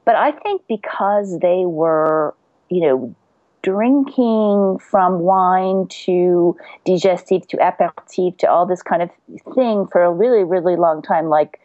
but 0.06 0.14
I 0.14 0.32
think 0.32 0.62
because 0.68 1.38
they 1.40 1.64
were, 1.66 2.34
you 2.70 2.80
know, 2.80 3.14
drinking 3.62 4.78
from 4.78 5.18
wine 5.18 5.88
to 5.88 6.56
digestif 6.86 7.46
to 7.48 7.56
aperitif 7.58 8.38
to 8.38 8.48
all 8.48 8.64
this 8.64 8.82
kind 8.82 9.02
of 9.02 9.10
thing 9.54 9.88
for 9.90 10.04
a 10.04 10.12
really, 10.12 10.44
really 10.44 10.76
long 10.76 11.02
time, 11.02 11.28
like, 11.28 11.60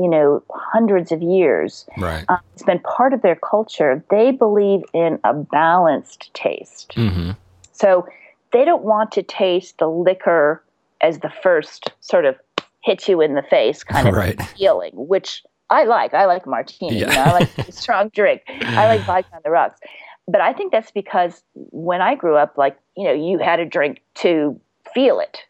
you 0.00 0.08
know, 0.08 0.42
hundreds 0.50 1.12
of 1.12 1.20
years, 1.20 1.86
Right. 1.98 2.24
um, 2.28 2.38
it's 2.54 2.62
been 2.62 2.78
part 2.80 3.12
of 3.12 3.20
their 3.20 3.36
culture. 3.36 4.02
They 4.10 4.30
believe 4.32 4.80
in 4.94 5.18
a 5.24 5.34
balanced 5.34 6.32
taste. 6.32 6.92
Mm-hmm. 6.96 7.32
So 7.72 8.06
they 8.52 8.64
don't 8.64 8.82
want 8.82 9.12
to 9.12 9.22
taste 9.22 9.76
the 9.78 9.88
liquor 9.88 10.64
as 11.02 11.18
the 11.18 11.30
first 11.42 11.92
sort 12.00 12.24
of 12.24 12.36
hit 12.82 13.08
you 13.08 13.20
in 13.20 13.34
the 13.34 13.42
face 13.42 13.84
kind 13.84 14.08
of 14.08 14.14
Right. 14.14 14.40
feeling, 14.56 14.92
which 14.94 15.42
I 15.68 15.84
like. 15.84 16.14
I 16.14 16.24
like 16.24 16.46
martini. 16.46 16.94
You 16.94 17.06
Yeah. 17.06 17.12
know, 17.12 17.20
I 17.20 17.32
like 17.32 17.48
a 17.68 17.72
strong 17.72 18.08
drink. 18.14 18.42
I 18.48 18.86
like 18.86 19.04
vodka 19.06 19.28
on 19.34 19.40
the 19.44 19.50
rocks. 19.50 19.80
But 20.26 20.40
I 20.40 20.52
think 20.54 20.72
that's 20.72 20.90
because 20.92 21.42
when 21.54 22.00
I 22.00 22.14
grew 22.14 22.36
up, 22.36 22.56
like, 22.56 22.78
you 22.96 23.04
know, 23.04 23.12
you 23.12 23.38
had 23.38 23.60
a 23.60 23.66
drink 23.66 24.00
to 24.16 24.58
feel 24.94 25.20
it. 25.20 25.40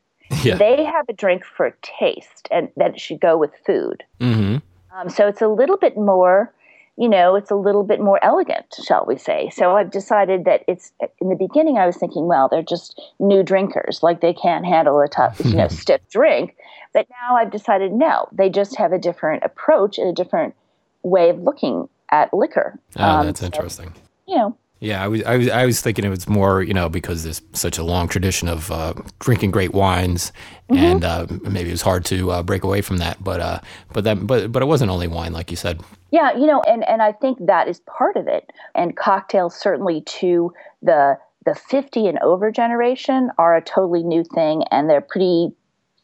Yeah. 0.42 0.56
They 0.56 0.84
have 0.84 1.06
a 1.08 1.12
drink 1.12 1.44
for 1.44 1.76
taste, 1.82 2.48
and 2.50 2.68
that 2.76 2.92
it 2.94 3.00
should 3.00 3.20
go 3.20 3.36
with 3.36 3.50
food. 3.66 4.04
hmm 4.20 4.56
Um, 4.96 5.08
so 5.08 5.26
it's 5.28 5.42
a 5.42 5.48
little 5.48 5.76
bit 5.76 5.96
more, 5.96 6.52
you 6.96 7.08
know, 7.08 7.34
it's 7.36 7.50
a 7.50 7.54
little 7.56 7.82
bit 7.84 8.00
more 8.00 8.18
elegant, 8.24 8.66
shall 8.84 9.04
we 9.06 9.16
say. 9.16 9.50
So 9.50 9.76
I've 9.76 9.90
decided 9.90 10.44
that 10.46 10.62
it's, 10.66 10.92
in 11.20 11.28
the 11.28 11.36
beginning, 11.36 11.78
I 11.78 11.86
was 11.86 11.96
thinking, 11.96 12.26
well, 12.26 12.48
they're 12.48 12.62
just 12.62 13.00
new 13.18 13.42
drinkers, 13.42 14.02
like 14.02 14.20
they 14.20 14.32
can't 14.34 14.64
handle 14.64 15.00
a 15.00 15.08
tough, 15.08 15.40
you 15.44 15.54
know, 15.54 15.68
stiff 15.82 16.00
drink. 16.10 16.56
But 16.92 17.06
now 17.10 17.36
I've 17.36 17.50
decided, 17.50 17.92
no, 17.92 18.28
they 18.32 18.48
just 18.50 18.76
have 18.76 18.92
a 18.92 18.98
different 18.98 19.44
approach 19.44 19.98
and 19.98 20.08
a 20.08 20.12
different 20.12 20.54
way 21.02 21.30
of 21.30 21.38
looking 21.40 21.88
at 22.10 22.32
liquor. 22.34 22.78
Oh, 22.96 23.04
Um, 23.04 23.26
that's 23.26 23.40
so, 23.40 23.46
interesting. 23.46 23.94
You 24.26 24.36
know, 24.36 24.56
Yeah, 24.80 25.04
I 25.04 25.08
was, 25.08 25.22
I 25.24 25.36
was, 25.36 25.48
I 25.50 25.66
was 25.66 25.80
thinking 25.82 26.04
it 26.06 26.08
was 26.08 26.26
more, 26.26 26.62
you 26.62 26.72
know, 26.72 26.88
because 26.88 27.22
there's 27.22 27.42
such 27.52 27.76
a 27.76 27.82
long 27.82 28.08
tradition 28.08 28.48
of 28.48 28.70
uh, 28.70 28.94
drinking 29.18 29.50
great 29.50 29.72
wines, 29.72 30.32
Mm-hmm. 30.70 30.84
and 30.84 31.04
uh, 31.04 31.26
maybe 31.42 31.68
it 31.68 31.72
was 31.72 31.82
hard 31.82 32.04
to 32.04 32.30
uh, 32.30 32.42
break 32.44 32.62
away 32.62 32.80
from 32.80 32.98
that. 32.98 33.22
But, 33.24 33.40
uh, 33.40 33.58
but 33.92 34.04
that, 34.04 34.24
but, 34.24 34.52
but 34.52 34.62
it 34.62 34.66
wasn't 34.66 34.92
only 34.92 35.08
wine, 35.08 35.32
like 35.32 35.50
you 35.50 35.56
said. 35.56 35.80
Yeah, 36.12 36.32
you 36.36 36.46
know, 36.46 36.60
and, 36.62 36.88
and 36.88 37.02
I 37.02 37.10
think 37.10 37.44
that 37.46 37.66
is 37.66 37.80
part 37.80 38.16
of 38.16 38.28
it. 38.28 38.48
And 38.76 38.96
cocktails 38.96 39.56
certainly 39.56 40.02
to 40.20 40.52
the 40.80 41.18
the 41.44 41.54
50 41.54 42.06
and 42.06 42.18
over 42.20 42.52
generation 42.52 43.30
are 43.38 43.56
a 43.56 43.62
totally 43.62 44.02
new 44.02 44.22
thing 44.22 44.62
and 44.70 44.90
they're 44.90 45.00
pretty 45.00 45.50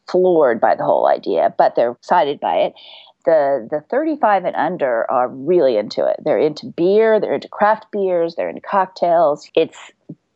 floored 0.09 0.59
by 0.59 0.75
the 0.75 0.83
whole 0.83 1.07
idea, 1.07 1.53
but 1.57 1.75
they're 1.75 1.91
excited 1.91 2.39
by 2.39 2.55
it. 2.55 2.73
The 3.27 3.67
the 3.69 3.81
35 3.91 4.45
and 4.45 4.55
under 4.55 5.09
are 5.11 5.27
really 5.27 5.77
into 5.77 6.03
it. 6.07 6.15
They're 6.23 6.39
into 6.39 6.65
beer, 6.65 7.19
they're 7.19 7.35
into 7.35 7.49
craft 7.49 7.85
beers, 7.91 8.33
they're 8.35 8.49
into 8.49 8.61
cocktails. 8.61 9.47
It's 9.53 9.77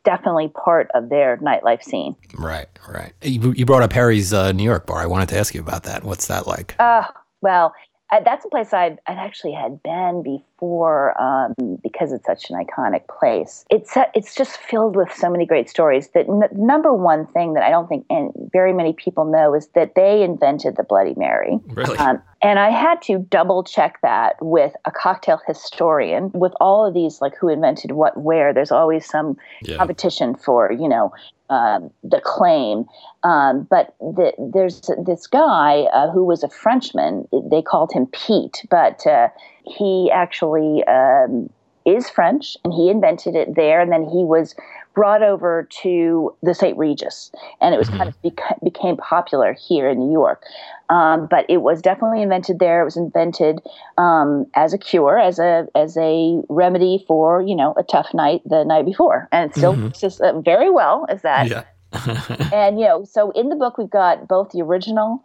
definitely 0.04 0.50
part 0.50 0.90
of 0.94 1.10
their 1.10 1.38
nightlife 1.38 1.84
scene. 1.84 2.16
Right, 2.38 2.68
right. 2.88 3.14
You, 3.22 3.54
you 3.54 3.66
brought 3.66 3.84
up 3.84 3.94
Harry's 3.94 4.34
uh, 4.34 4.52
New 4.52 4.64
York 4.64 4.86
bar. 4.86 4.98
I 4.98 5.06
wanted 5.06 5.30
to 5.30 5.38
ask 5.38 5.54
you 5.54 5.62
about 5.62 5.84
that. 5.84 6.04
What's 6.04 6.28
that 6.28 6.48
like? 6.48 6.76
Uh, 6.80 7.04
well, 7.42 7.74
that's 8.20 8.46
a 8.46 8.50
place 8.50 8.74
I'd, 8.74 9.00
I'd 9.08 9.18
actually 9.18 9.54
had 9.54 9.82
been 9.84 10.22
before 10.22 11.20
um, 11.22 11.54
because 11.82 12.12
it's 12.12 12.26
such 12.26 12.50
an 12.50 12.64
iconic 12.64 13.08
place. 13.08 13.66
It's 13.70 13.96
uh, 13.96 14.06
it's 14.14 14.36
just 14.36 14.58
filled 14.58 14.96
with 14.96 15.14
so 15.14 15.30
many 15.30 15.46
great 15.46 15.70
stories. 15.70 16.10
That 16.10 16.28
n- 16.28 16.50
number 16.54 16.94
one 16.94 17.26
thing 17.28 17.54
that 17.54 17.64
I 17.64 17.70
don't 17.70 17.88
think 17.88 18.06
very 18.52 18.74
many 18.74 18.94
people 18.94 19.26
know 19.26 19.56
is 19.56 19.68
that 19.76 19.96
they 19.96 20.24
invented 20.24 20.76
the 20.76 20.84
Bloody 20.84 21.14
Mary. 21.16 21.60
Really? 21.68 21.98
Um, 21.98 22.22
and 22.44 22.60
I 22.60 22.70
had 22.70 23.02
to 23.04 23.20
double 23.20 23.64
check 23.64 24.00
that 24.02 24.36
with 24.42 24.74
a 24.86 24.92
cocktail 24.92 25.40
historian. 25.48 26.32
With 26.34 26.54
all 26.60 26.86
of 26.86 26.94
these, 26.94 27.22
like 27.22 27.36
who 27.38 27.50
invented 27.50 27.92
what, 27.92 28.18
where, 28.20 28.54
there's 28.54 28.72
always 28.72 29.06
some 29.06 29.38
yeah. 29.62 29.78
competition 29.78 30.36
for, 30.36 30.72
you 30.72 30.90
know, 30.90 31.14
um, 31.52 31.92
the 32.02 32.22
claim. 32.24 32.86
Um, 33.24 33.68
but 33.70 33.94
the, 34.00 34.34
there's 34.40 34.90
this 35.06 35.28
guy 35.28 35.82
uh, 35.94 36.10
who 36.10 36.24
was 36.24 36.44
a 36.44 36.50
Frenchman. 36.50 37.28
They 37.52 37.62
called 37.62 37.92
him 37.92 38.08
Pete, 38.08 38.66
but 38.72 39.06
uh, 39.06 39.28
he 39.66 40.10
actually 40.12 40.84
um, 40.86 41.50
is 41.86 42.10
French, 42.10 42.58
and 42.64 42.74
he 42.74 42.90
invented 42.90 43.36
it 43.36 43.56
there. 43.56 43.82
And 43.82 43.92
then 43.92 44.06
he 44.06 44.24
was 44.24 44.56
brought 44.94 45.24
over 45.24 45.68
to 45.84 46.36
the 46.42 46.54
St. 46.54 46.78
Regis, 46.78 47.32
and 47.60 47.76
it 47.76 47.78
was 47.78 47.88
mm-hmm. 47.90 47.98
kind 47.98 48.10
of 48.10 48.22
beca- 48.22 48.64
became 48.64 48.98
popular 48.98 49.54
here 49.54 49.90
in 49.90 50.00
New 50.00 50.12
York. 50.12 50.44
Um, 50.92 51.28
but 51.32 51.46
it 51.48 51.62
was 51.62 51.82
definitely 51.82 52.22
invented 52.22 52.60
there. 52.60 52.82
It 52.82 52.86
was 52.86 52.98
invented 52.98 53.62
um, 53.98 54.46
as 54.56 54.74
a 54.74 54.78
cure, 54.78 55.18
as 55.18 55.40
a 55.40 55.68
as 55.74 55.96
a 55.96 56.42
remedy 56.50 57.06
for 57.08 57.42
you 57.42 57.56
know 57.56 57.74
a 57.78 57.84
tough 57.84 58.14
night 58.14 58.42
the 58.46 58.66
night 58.66 58.86
before, 58.86 59.30
and 59.32 59.50
it 59.50 59.56
still 59.56 59.74
mm-hmm. 59.74 59.90
just 59.98 60.20
uh, 60.20 60.40
very 60.42 60.70
well 60.70 61.06
as 61.08 61.22
that. 61.22 61.48
Yeah. 61.48 61.64
and 62.54 62.80
you 62.80 62.86
know, 62.86 63.06
so 63.06 63.32
in 63.32 63.50
the 63.50 63.56
book 63.56 63.78
we've 63.78 63.90
got 63.90 64.28
both 64.28 64.52
the 64.52 64.62
original 64.62 65.24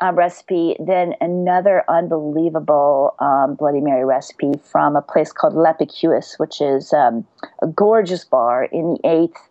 uh, 0.00 0.12
recipe, 0.12 0.76
then 0.84 1.14
another 1.20 1.84
unbelievable 1.88 3.14
um, 3.18 3.56
Bloody 3.56 3.80
Mary 3.80 4.04
recipe 4.04 4.52
from 4.70 4.94
a 4.94 5.02
place 5.02 5.32
called 5.32 5.54
L'Epicurus, 5.54 6.36
which 6.38 6.60
is 6.60 6.92
um, 6.92 7.26
a 7.60 7.66
gorgeous 7.66 8.24
bar 8.24 8.64
in 8.64 8.94
the 8.94 9.08
eighth 9.08 9.48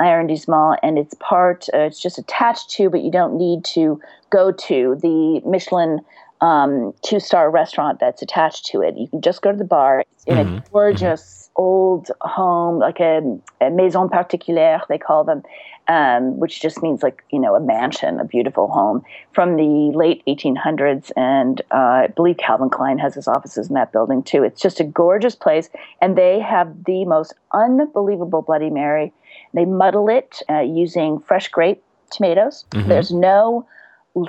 arrondissement, 0.00 0.78
and 0.82 0.98
it's 0.98 1.14
part. 1.14 1.66
Uh, 1.72 1.78
it's 1.78 2.00
just 2.00 2.18
attached 2.18 2.70
to, 2.70 2.90
but 2.90 3.02
you 3.02 3.10
don't 3.10 3.36
need 3.36 3.64
to 3.64 4.00
go 4.30 4.52
to 4.52 4.98
the 5.02 5.40
Michelin 5.44 6.00
um, 6.40 6.92
two 7.02 7.20
star 7.20 7.50
restaurant 7.50 8.00
that's 8.00 8.22
attached 8.22 8.66
to 8.66 8.82
it. 8.82 8.96
You 8.96 9.08
can 9.08 9.20
just 9.20 9.42
go 9.42 9.52
to 9.52 9.58
the 9.58 9.64
bar. 9.64 10.04
It's 10.12 10.24
in 10.24 10.36
mm-hmm. 10.36 10.56
a 10.56 10.64
gorgeous 10.70 11.50
mm-hmm. 11.50 11.62
old 11.62 12.10
home, 12.20 12.78
like 12.78 13.00
a, 13.00 13.38
a 13.60 13.70
maison 13.70 14.08
particulière, 14.08 14.86
they 14.88 14.98
call 14.98 15.24
them, 15.24 15.42
um, 15.88 16.38
which 16.38 16.60
just 16.60 16.82
means 16.82 17.02
like, 17.02 17.22
you 17.30 17.38
know, 17.38 17.54
a 17.54 17.60
mansion, 17.60 18.20
a 18.20 18.24
beautiful 18.24 18.68
home 18.68 19.02
from 19.32 19.56
the 19.56 19.92
late 19.96 20.22
1800s. 20.26 21.10
And 21.16 21.62
uh, 21.70 21.74
I 21.74 22.06
believe 22.08 22.36
Calvin 22.36 22.70
Klein 22.70 22.98
has 22.98 23.14
his 23.14 23.28
offices 23.28 23.68
in 23.68 23.74
that 23.74 23.92
building 23.92 24.22
too. 24.22 24.42
It's 24.42 24.60
just 24.60 24.80
a 24.80 24.84
gorgeous 24.84 25.34
place. 25.34 25.70
And 26.02 26.18
they 26.18 26.40
have 26.40 26.84
the 26.84 27.04
most 27.06 27.34
unbelievable 27.52 28.42
Bloody 28.42 28.70
Mary. 28.70 29.12
They 29.54 29.64
muddle 29.64 30.08
it 30.10 30.42
uh, 30.50 30.60
using 30.60 31.20
fresh 31.20 31.48
grape 31.48 31.82
tomatoes. 32.10 32.64
Mm-hmm. 32.72 32.88
There's 32.88 33.10
no 33.10 33.66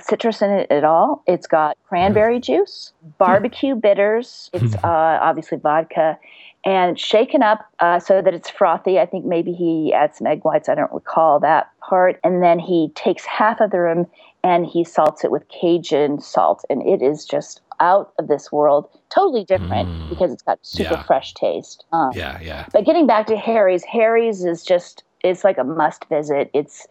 citrus 0.02 0.41
in 0.41 0.50
it 0.50 0.71
at 0.71 0.84
all. 0.84 1.23
It's 1.28 1.47
got 1.47 1.78
cranberry 1.88 2.39
juice, 2.39 2.93
barbecue 3.17 3.76
bitters. 3.84 4.50
It's 4.54 4.76
uh, 4.84 5.19
obviously 5.21 5.58
vodka, 5.58 6.17
and 6.65 7.00
shaken 7.00 7.41
up 7.41 7.65
uh, 7.80 8.00
so 8.00 8.21
that 8.21 8.34
it's 8.34 8.50
frothy. 8.50 9.00
I 9.00 9.06
think 9.06 9.26
maybe 9.26 9.54
he 9.54 9.93
adds 9.93 10.17
some 10.17 10.28
egg 10.28 10.43
whites. 10.43 10.67
I 10.67 10.76
don't 10.76 10.91
recall 10.91 11.39
that 11.39 11.71
part. 11.82 12.19
And 12.23 12.43
then 12.43 12.60
he 12.60 12.89
takes 12.95 13.26
half 13.26 13.62
of 13.62 13.71
the 13.71 13.80
rim 13.80 14.06
and 14.43 14.65
he 14.65 14.84
salts 14.84 15.23
it 15.23 15.32
with 15.32 15.47
Cajun 15.50 16.19
salt, 16.21 16.63
and 16.69 16.82
it 16.88 17.02
is 17.02 17.26
just 17.26 17.62
out 17.80 18.13
of 18.19 18.28
this 18.28 18.52
world. 18.52 18.88
Totally 19.10 19.43
different 19.43 19.89
mm, 19.89 20.10
because 20.10 20.32
it's 20.32 20.41
got 20.41 20.60
super 20.62 20.93
yeah. 20.93 21.04
fresh 21.04 21.34
taste. 21.34 21.86
Um, 21.91 22.12
yeah, 22.13 22.39
yeah. 22.41 22.65
But 22.71 22.86
getting 22.86 23.08
back 23.08 23.28
to 23.28 23.38
Harry's, 23.38 23.84
Harry's 23.84 24.43
is 24.43 24.63
just 24.63 25.04
it's 25.23 25.43
like 25.43 25.58
a 25.58 25.63
must 25.63 26.06
visit. 26.06 26.50
It's 26.54 26.88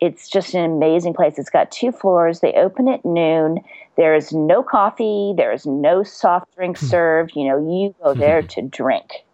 it's 0.00 0.28
just 0.28 0.54
an 0.54 0.64
amazing 0.64 1.14
place. 1.14 1.38
It's 1.38 1.50
got 1.50 1.70
two 1.70 1.92
floors. 1.92 2.40
They 2.40 2.54
open 2.54 2.88
at 2.88 3.04
noon. 3.04 3.60
There 3.96 4.14
is 4.14 4.32
no 4.32 4.62
coffee. 4.62 5.34
There 5.36 5.52
is 5.52 5.66
no 5.66 6.02
soft 6.02 6.54
drink 6.56 6.78
hmm. 6.78 6.86
served. 6.86 7.32
You 7.36 7.48
know, 7.48 7.58
you 7.58 7.94
go 8.02 8.14
there 8.14 8.42
to 8.42 8.62
drink. 8.62 9.24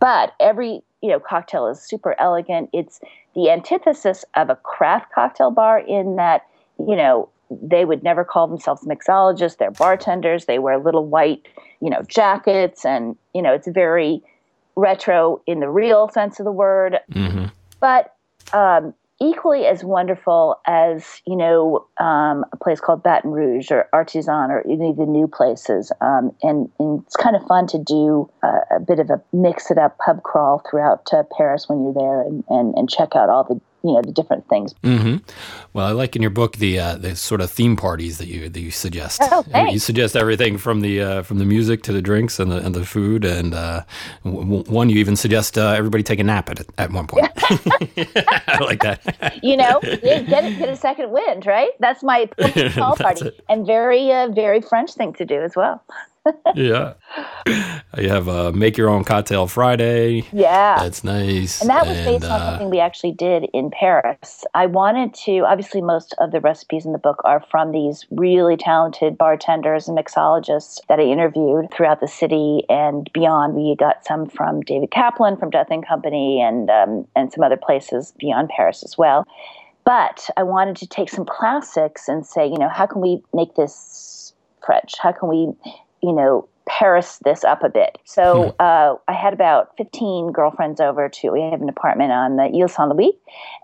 But 0.00 0.34
every 0.40 0.82
you 1.02 1.10
know 1.10 1.20
cocktail 1.20 1.68
is 1.68 1.80
super 1.80 2.14
elegant. 2.18 2.70
It's 2.72 3.00
the 3.34 3.50
antithesis 3.50 4.24
of 4.36 4.50
a 4.50 4.56
craft 4.56 5.12
cocktail 5.14 5.50
bar 5.50 5.78
in 5.78 6.16
that 6.16 6.46
you 6.78 6.96
know 6.96 7.28
they 7.50 7.84
would 7.84 8.02
never 8.02 8.24
call 8.24 8.46
themselves 8.48 8.82
mixologists. 8.82 9.56
They're 9.56 9.70
bartenders. 9.70 10.46
They 10.46 10.58
wear 10.58 10.78
little 10.78 11.06
white 11.06 11.46
you 11.80 11.90
know 11.90 12.02
jackets, 12.02 12.84
and 12.84 13.16
you 13.34 13.42
know 13.42 13.52
it's 13.52 13.68
very 13.68 14.22
retro 14.74 15.42
in 15.46 15.60
the 15.60 15.68
real 15.68 16.08
sense 16.08 16.38
of 16.38 16.44
the 16.44 16.52
word. 16.52 16.98
Mm-hmm. 17.12 17.46
But 17.80 18.14
um, 18.52 18.94
equally 19.20 19.66
as 19.66 19.82
wonderful 19.82 20.60
as 20.66 21.20
you 21.26 21.36
know 21.36 21.86
um, 21.98 22.44
a 22.52 22.56
place 22.56 22.80
called 22.80 23.02
Baton 23.02 23.30
Rouge 23.30 23.70
or 23.70 23.88
Artisan 23.92 24.50
or 24.50 24.60
any 24.60 24.90
of 24.90 24.96
the 24.96 25.06
new 25.06 25.26
places, 25.26 25.92
um, 26.00 26.32
and, 26.42 26.70
and, 26.78 27.02
it's 27.04 27.16
kind 27.16 27.36
of 27.36 27.46
fun 27.46 27.66
to 27.68 27.78
do 27.78 28.30
a, 28.42 28.76
a, 28.76 28.80
bit 28.80 28.98
of 28.98 29.10
a 29.10 29.20
mix 29.32 29.70
it 29.70 29.78
up 29.78 29.98
pub 29.98 30.22
crawl 30.22 30.62
throughout 30.68 31.08
uh, 31.12 31.22
Paris 31.36 31.68
when 31.68 31.82
you're 31.82 31.94
there 31.94 32.22
and, 32.22 32.44
and, 32.48 32.74
and 32.76 32.90
check 32.90 33.16
out 33.16 33.28
all 33.28 33.44
the 33.44 33.60
you 33.82 33.92
know 33.92 34.02
the 34.02 34.12
different 34.12 34.48
things. 34.48 34.74
Mm-hmm. 34.82 35.16
Well, 35.72 35.86
I 35.86 35.92
like 35.92 36.16
in 36.16 36.22
your 36.22 36.30
book 36.30 36.56
the 36.56 36.78
uh, 36.78 36.96
the 36.96 37.16
sort 37.16 37.40
of 37.40 37.50
theme 37.50 37.76
parties 37.76 38.18
that 38.18 38.26
you 38.26 38.48
that 38.48 38.60
you 38.60 38.70
suggest. 38.70 39.20
Oh, 39.22 39.44
you 39.70 39.78
suggest 39.78 40.16
everything 40.16 40.58
from 40.58 40.80
the 40.80 41.00
uh, 41.00 41.22
from 41.22 41.38
the 41.38 41.44
music 41.44 41.82
to 41.84 41.92
the 41.92 42.02
drinks 42.02 42.38
and 42.40 42.50
the 42.50 42.58
and 42.64 42.74
the 42.74 42.84
food, 42.84 43.24
and 43.24 43.54
uh, 43.54 43.82
w- 44.24 44.64
one 44.64 44.90
you 44.90 44.98
even 44.98 45.16
suggest 45.16 45.56
uh, 45.56 45.68
everybody 45.76 46.02
take 46.02 46.18
a 46.18 46.24
nap 46.24 46.50
at 46.50 46.66
at 46.78 46.90
one 46.90 47.06
point. 47.06 47.28
I 47.38 48.58
like 48.60 48.82
that. 48.82 49.38
you 49.42 49.56
know, 49.56 49.80
get 49.82 50.28
get 50.28 50.68
a 50.68 50.76
second 50.76 51.10
wind, 51.10 51.46
right? 51.46 51.70
That's 51.78 52.02
my 52.02 52.26
call 52.74 52.96
party, 52.96 53.26
it. 53.28 53.44
and 53.48 53.66
very 53.66 54.10
uh, 54.12 54.28
very 54.28 54.60
French 54.60 54.92
thing 54.94 55.12
to 55.14 55.24
do 55.24 55.40
as 55.42 55.54
well 55.56 55.82
yeah. 56.54 56.94
You 57.96 58.08
have 58.08 58.28
a 58.28 58.52
make 58.52 58.76
your 58.76 58.88
own 58.88 59.04
cocktail 59.04 59.46
Friday. 59.46 60.24
Yeah. 60.32 60.76
That's 60.78 61.02
nice. 61.02 61.60
And 61.60 61.70
that 61.70 61.86
was 61.86 61.96
based 61.98 62.24
on 62.24 62.40
uh, 62.40 62.50
something 62.50 62.70
we 62.70 62.80
actually 62.80 63.12
did 63.12 63.46
in 63.52 63.70
Paris. 63.70 64.44
I 64.54 64.66
wanted 64.66 65.14
to, 65.24 65.40
obviously, 65.40 65.80
most 65.80 66.14
of 66.18 66.30
the 66.30 66.40
recipes 66.40 66.84
in 66.84 66.92
the 66.92 66.98
book 66.98 67.20
are 67.24 67.44
from 67.50 67.72
these 67.72 68.06
really 68.10 68.56
talented 68.56 69.16
bartenders 69.16 69.88
and 69.88 69.96
mixologists 69.96 70.78
that 70.88 70.98
I 70.98 71.02
interviewed 71.02 71.72
throughout 71.72 72.00
the 72.00 72.08
city 72.08 72.62
and 72.68 73.10
beyond. 73.12 73.54
We 73.54 73.74
got 73.76 74.04
some 74.04 74.28
from 74.28 74.60
David 74.62 74.90
Kaplan 74.90 75.36
from 75.38 75.50
Death 75.50 75.68
and 75.70 75.86
Company 75.86 76.40
and, 76.40 76.70
um, 76.70 77.06
and 77.16 77.32
some 77.32 77.42
other 77.42 77.56
places 77.56 78.12
beyond 78.18 78.50
Paris 78.50 78.82
as 78.82 78.98
well. 78.98 79.26
But 79.84 80.28
I 80.36 80.42
wanted 80.42 80.76
to 80.76 80.86
take 80.86 81.08
some 81.08 81.24
classics 81.24 82.08
and 82.08 82.26
say, 82.26 82.46
you 82.46 82.58
know, 82.58 82.68
how 82.68 82.86
can 82.86 83.00
we 83.00 83.22
make 83.32 83.54
this 83.54 84.34
French? 84.64 84.98
How 84.98 85.12
can 85.12 85.30
we 85.30 85.52
you 86.02 86.12
know, 86.12 86.48
Paris 86.68 87.18
this 87.24 87.44
up 87.44 87.62
a 87.62 87.68
bit. 87.68 87.98
So 88.04 88.44
hmm. 88.44 88.50
uh, 88.58 88.94
I 89.08 89.12
had 89.12 89.32
about 89.32 89.76
15 89.76 90.32
girlfriends 90.32 90.80
over 90.80 91.08
to, 91.08 91.30
we 91.30 91.40
have 91.40 91.62
an 91.62 91.68
apartment 91.68 92.12
on 92.12 92.36
the 92.36 92.44
Ile 92.44 92.68
Saint 92.68 92.94
Louis, 92.94 93.12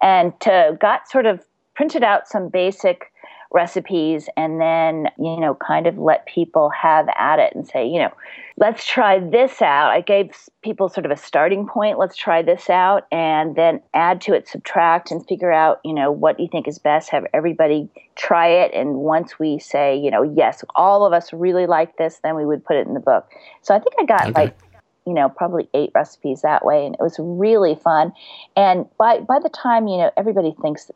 and 0.03 0.39
to, 0.41 0.77
got 0.81 1.09
sort 1.09 1.27
of 1.27 1.45
printed 1.75 2.03
out 2.03 2.29
some 2.29 2.49
basic 2.49 3.13
recipes 3.55 4.29
and 4.37 4.61
then, 4.61 5.09
you 5.17 5.39
know, 5.39 5.55
kind 5.55 5.87
of 5.87 5.97
let 5.97 6.27
people 6.27 6.71
have 6.71 7.07
at 7.17 7.39
it 7.39 7.55
and 7.55 7.67
say, 7.67 7.87
you 7.87 8.01
know, 8.01 8.11
let's 8.57 8.85
try 8.85 9.21
this 9.21 9.63
out. 9.63 9.91
I 9.91 10.01
gave 10.01 10.31
people 10.63 10.89
sort 10.89 11.07
of 11.07 11.13
a 11.13 11.17
starting 11.17 11.67
point. 11.67 11.99
Let's 11.99 12.17
try 12.17 12.43
this 12.43 12.69
out 12.69 13.07
and 13.13 13.55
then 13.55 13.81
add 13.95 14.21
to 14.23 14.35
it, 14.35 14.49
subtract, 14.49 15.13
and 15.13 15.25
figure 15.27 15.53
out, 15.53 15.81
you 15.85 15.95
know, 15.95 16.11
what 16.11 16.39
you 16.41 16.49
think 16.51 16.67
is 16.67 16.79
best. 16.79 17.11
Have 17.11 17.27
everybody 17.33 17.89
try 18.17 18.49
it. 18.49 18.73
And 18.75 18.97
once 18.97 19.39
we 19.39 19.61
say, 19.61 19.97
you 19.97 20.11
know, 20.11 20.23
yes, 20.23 20.65
all 20.75 21.07
of 21.07 21.13
us 21.13 21.33
really 21.33 21.67
like 21.67 21.97
this, 21.97 22.21
then 22.25 22.35
we 22.35 22.45
would 22.45 22.65
put 22.65 22.77
it 22.77 22.87
in 22.87 22.95
the 22.95 23.01
book. 23.01 23.31
So 23.63 23.75
I 23.75 23.79
think 23.79 23.95
I 24.01 24.05
got 24.05 24.23
okay. 24.23 24.33
like, 24.33 24.59
you 25.07 25.15
know, 25.15 25.29
probably 25.29 25.69
eight 25.75 25.91
recipes 25.95 26.43
that 26.43 26.65
way. 26.65 26.87
And 26.87 26.95
it 26.95 27.01
was 27.01 27.17
really 27.19 27.77
fun. 27.77 28.13
And 28.57 28.87
by, 28.99 29.21
by 29.21 29.39
the 29.39 29.51
time, 29.51 29.87
you 29.87 29.99
know, 29.99 30.11
everybody 30.17 30.57
thinks 30.61 30.91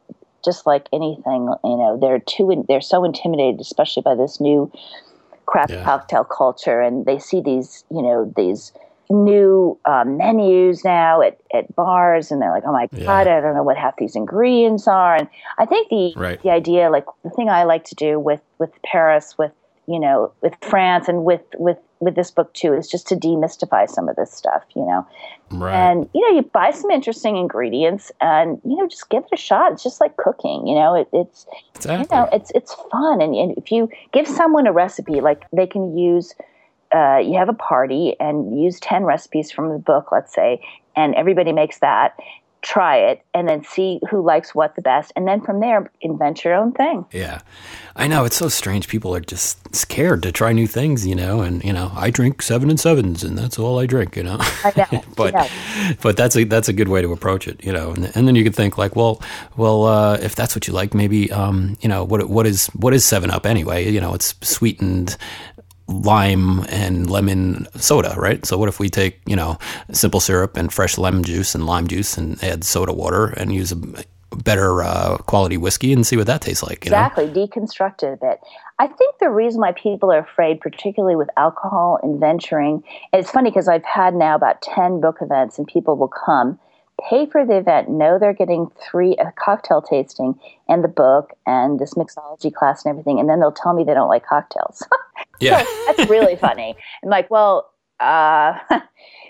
just 0.44 0.66
like 0.66 0.86
anything, 0.92 1.52
you 1.64 1.76
know, 1.76 1.98
they're 2.00 2.20
too, 2.20 2.64
they're 2.68 2.80
so 2.80 3.04
intimidated, 3.04 3.60
especially 3.60 4.02
by 4.02 4.14
this 4.14 4.40
new, 4.40 4.70
craft 5.48 5.72
yeah. 5.72 5.82
cocktail 5.82 6.24
culture, 6.24 6.80
and 6.80 7.06
they 7.06 7.18
see 7.18 7.40
these, 7.40 7.84
you 7.90 8.02
know, 8.02 8.32
these 8.36 8.72
new 9.10 9.78
um, 9.86 10.18
menus 10.18 10.84
now 10.84 11.22
at, 11.22 11.40
at 11.54 11.74
bars, 11.74 12.30
and 12.30 12.40
they're 12.40 12.50
like, 12.50 12.64
"Oh 12.66 12.72
my 12.72 12.88
yeah. 12.92 13.06
god, 13.06 13.26
I 13.26 13.40
don't 13.40 13.54
know 13.54 13.62
what 13.62 13.78
half 13.78 13.96
these 13.96 14.14
ingredients 14.14 14.86
are." 14.86 15.16
And 15.16 15.28
I 15.58 15.64
think 15.64 15.88
the 15.88 16.12
right. 16.16 16.40
the 16.42 16.50
idea, 16.50 16.90
like 16.90 17.06
the 17.24 17.30
thing 17.30 17.48
I 17.48 17.64
like 17.64 17.84
to 17.84 17.94
do 17.94 18.20
with 18.20 18.42
with 18.58 18.70
Paris, 18.84 19.36
with 19.38 19.52
you 19.86 19.98
know, 19.98 20.32
with 20.42 20.54
France, 20.62 21.08
and 21.08 21.24
with 21.24 21.42
with 21.56 21.78
with 22.00 22.14
this 22.14 22.30
book 22.30 22.52
too 22.54 22.72
is 22.74 22.88
just 22.88 23.06
to 23.08 23.16
demystify 23.16 23.88
some 23.88 24.08
of 24.08 24.16
this 24.16 24.32
stuff, 24.32 24.62
you 24.74 24.84
know. 24.84 25.06
Right. 25.50 25.74
And 25.74 26.08
you 26.14 26.20
know, 26.20 26.36
you 26.36 26.42
buy 26.42 26.70
some 26.70 26.90
interesting 26.90 27.36
ingredients, 27.36 28.12
and 28.20 28.60
you 28.64 28.76
know, 28.76 28.86
just 28.86 29.08
give 29.10 29.24
it 29.24 29.30
a 29.32 29.36
shot. 29.36 29.72
It's 29.72 29.82
just 29.82 30.00
like 30.00 30.16
cooking, 30.16 30.66
you 30.66 30.74
know. 30.74 30.94
It, 30.94 31.08
it's 31.12 31.46
exactly. 31.74 32.16
you 32.16 32.22
know, 32.22 32.28
it's 32.32 32.50
it's 32.54 32.74
fun, 32.90 33.20
and, 33.20 33.34
and 33.34 33.56
if 33.56 33.70
you 33.72 33.88
give 34.12 34.26
someone 34.26 34.66
a 34.66 34.72
recipe, 34.72 35.20
like 35.20 35.44
they 35.52 35.66
can 35.66 35.96
use. 35.96 36.34
Uh, 36.90 37.18
you 37.18 37.36
have 37.36 37.50
a 37.50 37.54
party 37.54 38.16
and 38.18 38.58
use 38.58 38.80
10 38.80 39.04
recipes 39.04 39.50
from 39.50 39.68
the 39.68 39.78
book, 39.78 40.10
let's 40.10 40.34
say, 40.34 40.58
and 40.96 41.14
everybody 41.16 41.52
makes 41.52 41.80
that 41.80 42.16
try 42.68 42.98
it 42.98 43.22
and 43.32 43.48
then 43.48 43.64
see 43.64 43.98
who 44.10 44.20
likes 44.20 44.54
what 44.54 44.76
the 44.76 44.82
best 44.82 45.10
and 45.16 45.26
then 45.26 45.40
from 45.40 45.58
there 45.60 45.90
invent 46.02 46.44
your 46.44 46.52
own 46.52 46.70
thing. 46.72 47.06
Yeah. 47.12 47.40
I 47.96 48.06
know 48.06 48.26
it's 48.26 48.36
so 48.36 48.48
strange. 48.50 48.88
People 48.88 49.14
are 49.16 49.20
just 49.20 49.74
scared 49.74 50.22
to 50.22 50.30
try 50.30 50.52
new 50.52 50.66
things 50.66 51.06
you 51.06 51.14
know 51.14 51.40
and 51.40 51.64
you 51.64 51.72
know 51.72 51.90
i 51.94 52.10
drink 52.10 52.42
seven 52.42 52.68
and 52.70 52.78
sevens 52.80 53.22
and 53.22 53.36
that's 53.38 53.58
all 53.58 53.78
i 53.78 53.86
drink 53.86 54.16
you 54.16 54.22
know, 54.22 54.36
know. 54.76 55.02
but 55.16 55.32
Yeah. 55.32 55.48
but 56.02 56.16
that's 56.16 56.36
a 56.36 56.44
that's 56.44 56.68
a 56.68 56.72
good 56.74 56.88
way 56.88 57.00
to 57.00 57.10
approach 57.12 57.48
it 57.48 57.62
you 57.64 57.72
know? 57.72 57.92
And, 57.92 58.12
and 58.14 58.28
then 58.28 58.34
you 58.34 58.44
can 58.44 58.52
think 58.52 58.76
like 58.76 58.94
well 58.96 59.22
well 59.56 59.84
uh, 59.84 60.18
if 60.20 60.34
that's 60.34 60.54
what 60.54 60.66
you 60.68 60.74
like 60.74 60.92
maybe 60.94 61.30
um, 61.32 61.76
you 61.80 61.88
know 61.88 62.04
what 62.04 62.28
what 62.28 62.46
is 62.46 62.66
what 62.68 62.92
is 62.92 63.04
seven 63.04 63.30
up 63.30 63.46
anyway? 63.46 63.90
You 63.90 64.00
know 64.00 64.12
it's 64.14 64.34
sweetened 64.42 65.16
lime 65.88 66.60
and 66.68 67.10
lemon 67.10 67.66
soda, 67.76 68.14
right? 68.16 68.44
So 68.46 68.58
what 68.58 68.68
if 68.68 68.78
we 68.78 68.88
take, 68.88 69.20
you 69.26 69.36
know, 69.36 69.58
simple 69.90 70.20
syrup 70.20 70.56
and 70.56 70.72
fresh 70.72 70.98
lemon 70.98 71.24
juice 71.24 71.54
and 71.54 71.66
lime 71.66 71.88
juice 71.88 72.16
and 72.16 72.42
add 72.44 72.64
soda 72.64 72.92
water 72.92 73.26
and 73.26 73.52
use 73.52 73.72
a 73.72 73.76
better 74.36 74.82
uh, 74.82 75.16
quality 75.18 75.56
whiskey 75.56 75.92
and 75.92 76.06
see 76.06 76.16
what 76.16 76.26
that 76.26 76.42
tastes 76.42 76.62
like, 76.62 76.84
exactly. 76.84 77.26
Deconstruct 77.26 78.02
it 78.02 78.12
a 78.12 78.16
bit. 78.16 78.40
I 78.78 78.86
think 78.86 79.18
the 79.18 79.30
reason 79.30 79.60
why 79.60 79.72
people 79.72 80.12
are 80.12 80.18
afraid 80.18 80.60
particularly 80.60 81.16
with 81.16 81.28
alcohol 81.36 81.98
and 82.02 82.20
venturing 82.20 82.82
and 83.12 83.20
it's 83.20 83.30
funny 83.30 83.50
because 83.50 83.68
i've 83.68 83.84
had 83.84 84.14
now 84.14 84.36
about 84.36 84.62
10 84.62 85.00
book 85.00 85.16
events 85.20 85.58
and 85.58 85.66
people 85.66 85.96
will 85.96 86.08
come 86.08 86.60
pay 87.08 87.26
for 87.26 87.44
the 87.46 87.56
event 87.56 87.88
know 87.88 88.18
they're 88.18 88.32
getting 88.32 88.70
three 88.80 89.16
a 89.16 89.32
cocktail 89.32 89.80
tasting 89.82 90.38
and 90.68 90.82
the 90.82 90.88
book 90.88 91.30
and 91.46 91.78
this 91.78 91.94
mixology 91.94 92.52
class 92.52 92.84
and 92.84 92.90
everything 92.90 93.20
and 93.20 93.28
then 93.28 93.40
they'll 93.40 93.52
tell 93.52 93.72
me 93.72 93.84
they 93.84 93.94
don't 93.94 94.08
like 94.08 94.26
cocktails? 94.26 94.86
Yeah. 95.40 95.64
that's 95.86 96.10
really 96.10 96.34
funny. 96.34 96.76
I'm 97.02 97.10
like, 97.10 97.30
well, 97.30 97.70
uh, 98.00 98.54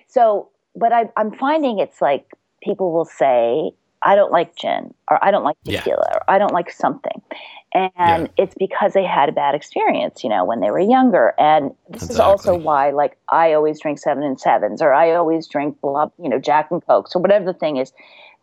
so, 0.09 0.48
but 0.74 0.90
I, 0.92 1.11
I'm 1.18 1.33
finding 1.33 1.78
it's 1.81 2.00
like 2.00 2.31
people 2.62 2.92
will 2.92 3.04
say, 3.04 3.72
I 4.02 4.14
don't 4.14 4.33
like 4.33 4.54
gin, 4.57 4.94
or 5.11 5.22
I 5.22 5.31
don't 5.31 5.44
like 5.44 5.57
Yeah. 5.64 5.81
tequila, 5.81 6.09
or 6.14 6.22
I 6.28 6.38
don't 6.38 6.52
like 6.52 6.70
something. 6.70 7.20
And 7.74 8.31
it's 8.38 8.54
because 8.59 8.94
they 8.94 9.04
had 9.04 9.28
a 9.28 9.33
bad 9.33 9.54
experience, 9.54 10.24
you 10.24 10.31
know, 10.31 10.44
when 10.44 10.61
they 10.61 10.70
were 10.70 10.81
younger. 10.81 11.35
And 11.38 11.72
this 11.90 12.09
is 12.09 12.18
also 12.18 12.54
why, 12.54 12.90
like, 12.90 13.18
I 13.28 13.52
always 13.52 13.78
drink 13.81 13.98
seven 13.98 14.22
and 14.22 14.40
sevens, 14.40 14.81
or 14.81 14.94
I 14.94 15.12
always 15.12 15.46
drink, 15.46 15.78
blah, 15.83 16.09
you 16.22 16.31
know, 16.31 16.38
Jack 16.38 16.70
and 16.70 16.85
Cokes, 16.87 17.14
or 17.14 17.20
whatever 17.20 17.44
the 17.44 17.59
thing 17.59 17.76
is. 17.76 17.92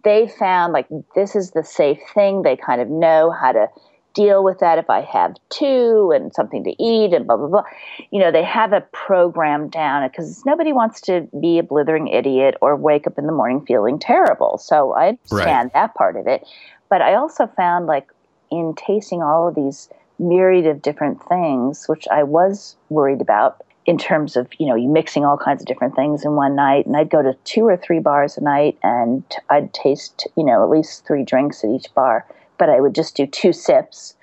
They 0.03 0.27
found 0.27 0.73
like 0.73 0.85
this 1.15 1.35
is 1.35 1.51
the 1.51 1.63
safe 1.63 1.97
thing. 2.13 2.43
They 2.43 2.55
kind 2.55 2.79
of 2.79 2.89
know 2.89 3.31
how 3.31 3.51
to 3.51 3.67
deal 4.13 4.43
with 4.43 4.59
that 4.59 4.77
if 4.77 4.89
I 4.89 5.01
have 5.01 5.35
two 5.49 6.11
and 6.15 6.33
something 6.33 6.63
to 6.63 6.81
eat 6.81 7.13
and 7.13 7.25
blah 7.25 7.37
blah 7.37 7.47
blah. 7.47 7.63
You 8.11 8.19
know, 8.19 8.31
they 8.31 8.43
have 8.43 8.73
a 8.73 8.81
program 8.93 9.69
down 9.69 10.07
because 10.07 10.43
nobody 10.45 10.73
wants 10.73 11.01
to 11.01 11.27
be 11.41 11.57
a 11.57 11.63
blithering 11.63 12.07
idiot 12.07 12.55
or 12.61 12.75
wake 12.75 13.07
up 13.07 13.17
in 13.17 13.25
the 13.25 13.31
morning 13.31 13.65
feeling 13.65 13.97
terrible. 13.97 14.59
So 14.59 14.93
I 14.93 15.09
understand 15.09 15.71
that 15.73 15.95
part 15.95 16.15
of 16.15 16.27
it. 16.27 16.47
But 16.89 17.01
I 17.01 17.15
also 17.15 17.47
found 17.47 17.87
like 17.87 18.07
in 18.51 18.73
tasting 18.75 19.21
all 19.21 19.47
of 19.47 19.55
these 19.55 19.89
myriad 20.19 20.65
of 20.65 20.81
different 20.81 21.21
things, 21.27 21.85
which 21.87 22.07
I 22.11 22.23
was 22.23 22.75
worried 22.89 23.21
about 23.21 23.63
in 23.85 23.97
terms 23.97 24.35
of, 24.35 24.47
you 24.57 24.65
know, 24.65 24.75
you 24.75 24.89
mixing 24.89 25.25
all 25.25 25.37
kinds 25.37 25.61
of 25.61 25.67
different 25.67 25.95
things 25.95 26.25
in 26.25 26.31
one 26.33 26.55
night. 26.55 26.85
And 26.85 26.97
I'd 26.97 27.09
go 27.09 27.21
to 27.21 27.35
two 27.43 27.65
or 27.65 27.77
three 27.77 27.99
bars 27.99 28.37
a 28.37 28.41
night 28.41 28.77
and 28.81 29.23
I'd 29.49 29.73
taste, 29.73 30.27
you 30.35 30.43
know, 30.43 30.63
at 30.63 30.69
least 30.69 31.05
three 31.05 31.23
drinks 31.23 31.63
at 31.63 31.69
each 31.69 31.93
bar 31.93 32.25
but 32.57 32.69
I 32.69 32.79
would 32.79 32.95
just 32.95 33.15
do 33.15 33.25
two 33.25 33.53
sips. 33.53 34.15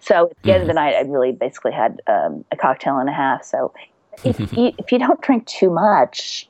So 0.00 0.30
at 0.30 0.42
the 0.42 0.52
end 0.52 0.62
of 0.62 0.68
the 0.68 0.74
night, 0.74 0.94
I 0.94 1.00
really 1.00 1.32
basically 1.32 1.72
had 1.72 2.00
um, 2.06 2.44
a 2.52 2.56
cocktail 2.56 2.98
and 2.98 3.08
a 3.08 3.12
half. 3.12 3.44
So 3.44 3.72
if, 4.24 4.38
you, 4.56 4.72
if 4.78 4.92
you 4.92 4.98
don't 4.98 5.20
drink 5.20 5.46
too 5.46 5.70
much, 5.70 6.48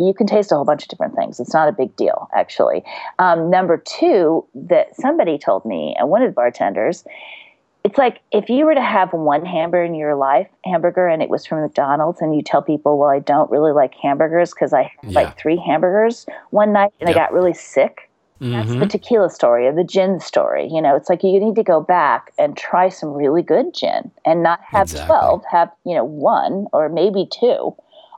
you 0.00 0.14
can 0.14 0.26
taste 0.26 0.50
a 0.50 0.54
whole 0.54 0.64
bunch 0.64 0.82
of 0.84 0.88
different 0.88 1.14
things. 1.14 1.38
It's 1.38 1.52
not 1.52 1.68
a 1.68 1.72
big 1.72 1.94
deal, 1.96 2.28
actually. 2.34 2.82
Um, 3.18 3.50
number 3.50 3.76
two, 3.76 4.46
that 4.54 4.96
somebody 4.96 5.38
told 5.38 5.64
me, 5.64 5.94
and 5.98 6.08
one 6.08 6.22
of 6.22 6.30
the 6.30 6.34
bartenders, 6.34 7.04
it's 7.84 7.98
like 7.98 8.20
if 8.32 8.48
you 8.48 8.64
were 8.64 8.74
to 8.74 8.82
have 8.82 9.12
one 9.12 9.44
hamburger 9.44 9.84
in 9.84 9.94
your 9.94 10.14
life, 10.14 10.48
hamburger, 10.64 11.06
and 11.06 11.22
it 11.22 11.28
was 11.28 11.46
from 11.46 11.62
McDonald's, 11.62 12.20
and 12.20 12.34
you 12.34 12.42
tell 12.42 12.62
people, 12.62 12.98
"Well, 12.98 13.10
I 13.10 13.18
don't 13.20 13.50
really 13.50 13.72
like 13.72 13.94
hamburgers 13.94 14.52
because 14.52 14.72
I 14.72 14.82
had 14.82 15.12
Yeah. 15.12 15.20
like 15.20 15.38
three 15.38 15.56
hamburgers 15.56 16.26
one 16.50 16.72
night 16.72 16.92
and 17.00 17.08
I 17.08 17.12
got 17.12 17.32
really 17.32 17.54
sick." 17.54 18.10
That's 18.40 18.74
Mhm. 18.74 18.80
the 18.80 18.86
tequila 18.86 19.30
story 19.30 19.66
or 19.66 19.72
the 19.72 19.84
gin 19.84 20.18
story. 20.18 20.66
You 20.66 20.80
know, 20.80 20.96
it's 20.96 21.08
like 21.10 21.22
you 21.22 21.38
need 21.38 21.56
to 21.56 21.62
go 21.62 21.80
back 21.80 22.32
and 22.38 22.56
try 22.56 22.88
some 22.88 23.12
really 23.12 23.42
good 23.42 23.74
gin 23.74 24.10
and 24.24 24.42
not 24.42 24.60
have 24.72 24.82
Exactly. 24.82 25.06
12, 25.06 25.44
have, 25.50 25.70
you 25.84 25.94
know, 25.94 26.04
one 26.04 26.66
or 26.72 26.88
maybe 26.88 27.26
two 27.30 27.74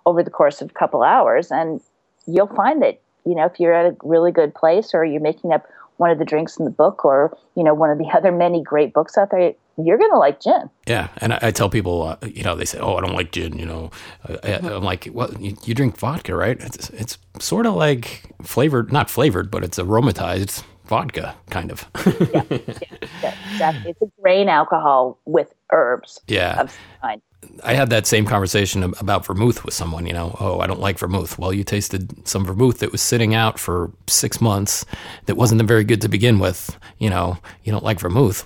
over 0.06 0.22
the 0.22 0.30
course 0.30 0.62
of 0.62 0.70
a 0.70 0.74
couple 0.74 1.02
hours. 1.02 1.50
And 1.50 1.80
you'll 2.26 2.48
find 2.48 2.82
that, 2.82 3.00
you 3.24 3.34
know, 3.34 3.46
if 3.46 3.58
you're 3.58 3.74
at 3.74 3.92
a 3.92 3.96
really 4.02 4.32
good 4.32 4.54
place 4.54 4.90
or 4.94 5.04
you're 5.04 5.20
making 5.20 5.52
up 5.52 5.66
one 5.96 6.10
of 6.10 6.18
the 6.18 6.24
drinks 6.24 6.56
in 6.56 6.64
the 6.64 6.70
book 6.70 7.04
or, 7.04 7.36
you 7.56 7.62
know, 7.62 7.74
one 7.74 7.90
of 7.90 7.98
the 7.98 8.08
other 8.14 8.32
many 8.32 8.62
great 8.62 8.92
books 8.92 9.16
out 9.16 9.30
there, 9.30 9.54
you're 9.78 9.98
going 9.98 10.10
to 10.10 10.18
like 10.18 10.40
gin. 10.40 10.68
Yeah, 10.86 11.08
and 11.18 11.32
I, 11.34 11.38
I 11.42 11.50
tell 11.50 11.70
people, 11.70 12.02
uh, 12.02 12.16
you 12.26 12.42
know, 12.42 12.54
they 12.54 12.64
say, 12.64 12.78
"Oh, 12.78 12.96
I 12.96 13.00
don't 13.00 13.14
like 13.14 13.32
gin." 13.32 13.58
You 13.58 13.66
know, 13.66 13.90
I, 14.28 14.54
I'm 14.62 14.82
like, 14.82 15.08
"Well, 15.12 15.32
you, 15.38 15.56
you 15.64 15.74
drink 15.74 15.96
vodka, 15.98 16.34
right? 16.34 16.58
It's 16.60 16.90
it's 16.90 17.18
sort 17.38 17.66
of 17.66 17.74
like 17.74 18.22
flavored, 18.42 18.92
not 18.92 19.08
flavored, 19.08 19.50
but 19.50 19.64
it's 19.64 19.78
aromatized 19.78 20.62
vodka, 20.84 21.34
kind 21.50 21.70
of." 21.70 21.86
Yeah, 22.32 23.34
exactly. 23.50 23.90
It's 23.92 24.02
a 24.02 24.10
grain 24.20 24.48
alcohol 24.48 25.18
with 25.24 25.54
herbs 25.72 26.20
yeah, 26.28 26.60
of 26.60 26.70
some 26.70 26.80
kind. 27.00 27.22
I 27.64 27.74
had 27.74 27.90
that 27.90 28.06
same 28.06 28.24
conversation 28.24 28.82
about 29.00 29.26
vermouth 29.26 29.64
with 29.64 29.74
someone. 29.74 30.06
You 30.06 30.12
know, 30.12 30.36
oh, 30.40 30.60
I 30.60 30.66
don't 30.66 30.80
like 30.80 30.98
vermouth. 30.98 31.38
Well, 31.38 31.52
you 31.52 31.64
tasted 31.64 32.26
some 32.26 32.44
vermouth 32.44 32.78
that 32.78 32.92
was 32.92 33.02
sitting 33.02 33.34
out 33.34 33.58
for 33.58 33.90
six 34.06 34.40
months 34.40 34.84
that 35.26 35.36
wasn't 35.36 35.62
very 35.62 35.84
good 35.84 36.00
to 36.02 36.08
begin 36.08 36.38
with. 36.38 36.76
You 36.98 37.10
know, 37.10 37.38
you 37.64 37.72
don't 37.72 37.84
like 37.84 38.00
vermouth. 38.00 38.44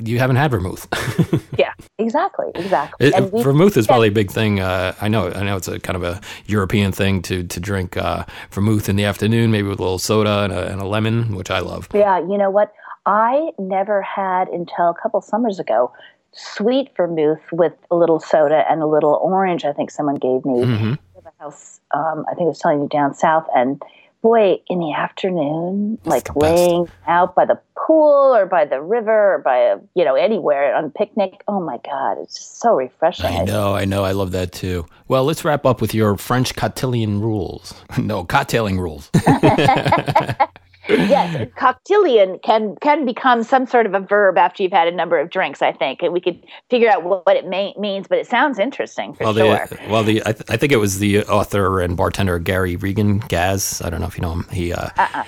You 0.00 0.18
haven't 0.18 0.36
had 0.36 0.50
vermouth. 0.50 0.86
Yeah, 1.58 1.72
exactly, 1.98 2.46
exactly. 2.54 3.08
It, 3.08 3.32
we- 3.32 3.42
vermouth 3.42 3.76
is 3.76 3.86
probably 3.86 4.08
a 4.08 4.12
big 4.12 4.30
thing. 4.30 4.60
Uh, 4.60 4.94
I 5.00 5.08
know. 5.08 5.30
I 5.30 5.42
know 5.42 5.56
it's 5.56 5.68
a 5.68 5.78
kind 5.78 5.96
of 5.96 6.02
a 6.02 6.20
European 6.46 6.92
thing 6.92 7.20
to 7.22 7.44
to 7.44 7.60
drink 7.60 7.96
uh, 7.96 8.24
vermouth 8.50 8.88
in 8.88 8.96
the 8.96 9.04
afternoon, 9.04 9.50
maybe 9.50 9.68
with 9.68 9.78
a 9.78 9.82
little 9.82 9.98
soda 9.98 10.44
and 10.44 10.52
a, 10.52 10.72
and 10.72 10.80
a 10.80 10.86
lemon, 10.86 11.34
which 11.36 11.50
I 11.50 11.60
love. 11.60 11.88
Yeah, 11.94 12.18
you 12.18 12.38
know 12.38 12.50
what? 12.50 12.72
I 13.04 13.50
never 13.58 14.00
had 14.02 14.48
until 14.48 14.90
a 14.90 14.94
couple 14.94 15.20
summers 15.20 15.58
ago 15.58 15.92
sweet 16.32 16.90
vermouth 16.96 17.40
with 17.52 17.74
a 17.90 17.96
little 17.96 18.20
soda 18.20 18.64
and 18.70 18.82
a 18.82 18.86
little 18.86 19.18
orange. 19.22 19.64
I 19.64 19.72
think 19.72 19.90
someone 19.90 20.16
gave 20.16 20.44
me 20.44 20.64
hmm 20.64 20.94
the 21.24 21.30
house. 21.38 21.80
Um, 21.94 22.24
I 22.28 22.34
think 22.34 22.46
I 22.46 22.48
was 22.48 22.58
telling 22.58 22.80
you 22.80 22.88
down 22.88 23.14
south, 23.14 23.46
and 23.54 23.80
boy, 24.22 24.60
in 24.68 24.78
the 24.78 24.92
afternoon, 24.92 25.98
like 26.04 26.24
the 26.24 26.32
laying 26.38 26.88
out 27.06 27.34
by 27.34 27.44
the 27.44 27.60
pool 27.76 28.34
or 28.34 28.46
by 28.46 28.64
the 28.64 28.80
river 28.80 29.34
or 29.34 29.38
by 29.38 29.58
a 29.58 29.78
you 29.94 30.04
know 30.04 30.14
anywhere 30.14 30.74
on 30.74 30.86
a 30.86 30.90
picnic. 30.90 31.42
Oh 31.48 31.60
my 31.60 31.78
God, 31.84 32.18
it's 32.18 32.36
just 32.36 32.60
so 32.60 32.74
refreshing. 32.74 33.26
I 33.26 33.44
know. 33.44 33.74
I 33.74 33.84
know. 33.84 34.04
I 34.04 34.12
love 34.12 34.32
that 34.32 34.52
too. 34.52 34.86
Well, 35.08 35.24
let's 35.24 35.44
wrap 35.44 35.66
up 35.66 35.80
with 35.80 35.94
your 35.94 36.16
French 36.16 36.54
cotillion 36.54 37.20
rules. 37.20 37.74
no, 37.98 38.24
cocktailing 38.24 38.78
rules. 38.78 39.10
yes, 40.88 41.48
cocktailian 41.56 42.42
can 42.42 42.76
can 42.80 43.04
become 43.04 43.42
some 43.42 43.66
sort 43.66 43.86
of 43.86 43.94
a 43.94 44.00
verb 44.00 44.38
after 44.38 44.62
you've 44.62 44.72
had 44.72 44.88
a 44.88 44.92
number 44.92 45.18
of 45.18 45.30
drinks. 45.30 45.62
I 45.62 45.72
think 45.72 46.02
and 46.02 46.12
we 46.12 46.20
could 46.20 46.42
figure 46.70 46.90
out 46.90 47.04
what, 47.04 47.26
what 47.26 47.36
it 47.36 47.46
may, 47.46 47.74
means, 47.78 48.08
but 48.08 48.18
it 48.18 48.26
sounds 48.26 48.58
interesting 48.58 49.14
for 49.14 49.24
well, 49.24 49.34
sure. 49.34 49.66
the 49.66 49.78
well, 49.88 50.04
the 50.04 50.22
I, 50.26 50.32
th- 50.32 50.50
I 50.50 50.56
think 50.56 50.72
it 50.72 50.78
was 50.78 50.98
the 50.98 51.24
author 51.24 51.80
and 51.80 51.96
bartender 51.96 52.38
Gary 52.38 52.76
Regan 52.76 53.18
Gaz. 53.18 53.82
I 53.84 53.90
don't 53.90 54.00
know 54.00 54.06
if 54.06 54.16
you 54.16 54.22
know 54.22 54.32
him. 54.32 54.48
He 54.50 54.72
uh, 54.72 54.88
Uh-uh. 54.96 55.24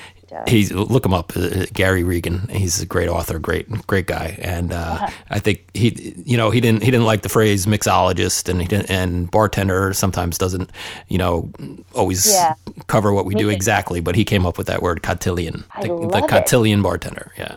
He's 0.46 0.72
look 0.72 1.04
him 1.06 1.14
up, 1.14 1.32
uh, 1.36 1.66
Gary 1.72 2.02
Regan. 2.04 2.48
He's 2.48 2.80
a 2.82 2.86
great 2.86 3.08
author, 3.08 3.38
great 3.38 3.68
great 3.86 4.06
guy, 4.06 4.38
and 4.42 4.72
uh, 4.72 4.76
Uh-huh. 4.76 5.08
I 5.30 5.38
think 5.38 5.64
he 5.74 6.14
you 6.26 6.36
know 6.36 6.50
he 6.50 6.60
didn't 6.60 6.82
he 6.82 6.90
didn't 6.90 7.06
like 7.06 7.22
the 7.22 7.28
phrase 7.28 7.66
mixologist 7.66 8.48
and 8.48 8.60
he 8.60 8.66
didn't, 8.66 8.90
and 8.90 9.30
bartender 9.30 9.92
sometimes 9.94 10.38
doesn't 10.38 10.70
you 11.08 11.18
know 11.18 11.50
always 11.94 12.26
Yeah. 12.30 12.54
cover 12.86 13.12
what 13.12 13.24
we 13.26 13.34
do 13.34 13.48
exactly, 13.48 14.00
but 14.00 14.14
he 14.16 14.24
came 14.24 14.44
up 14.46 14.58
with 14.58 14.66
that 14.66 14.82
word 14.82 15.02
cocktailian, 15.02 15.64
I 15.74 15.82
the, 15.82 15.88
the 15.88 15.94
love 15.94 16.24
it. 16.24 16.30
cocktailian 16.30 16.82
bartender. 16.82 17.32
Yeah, 17.38 17.56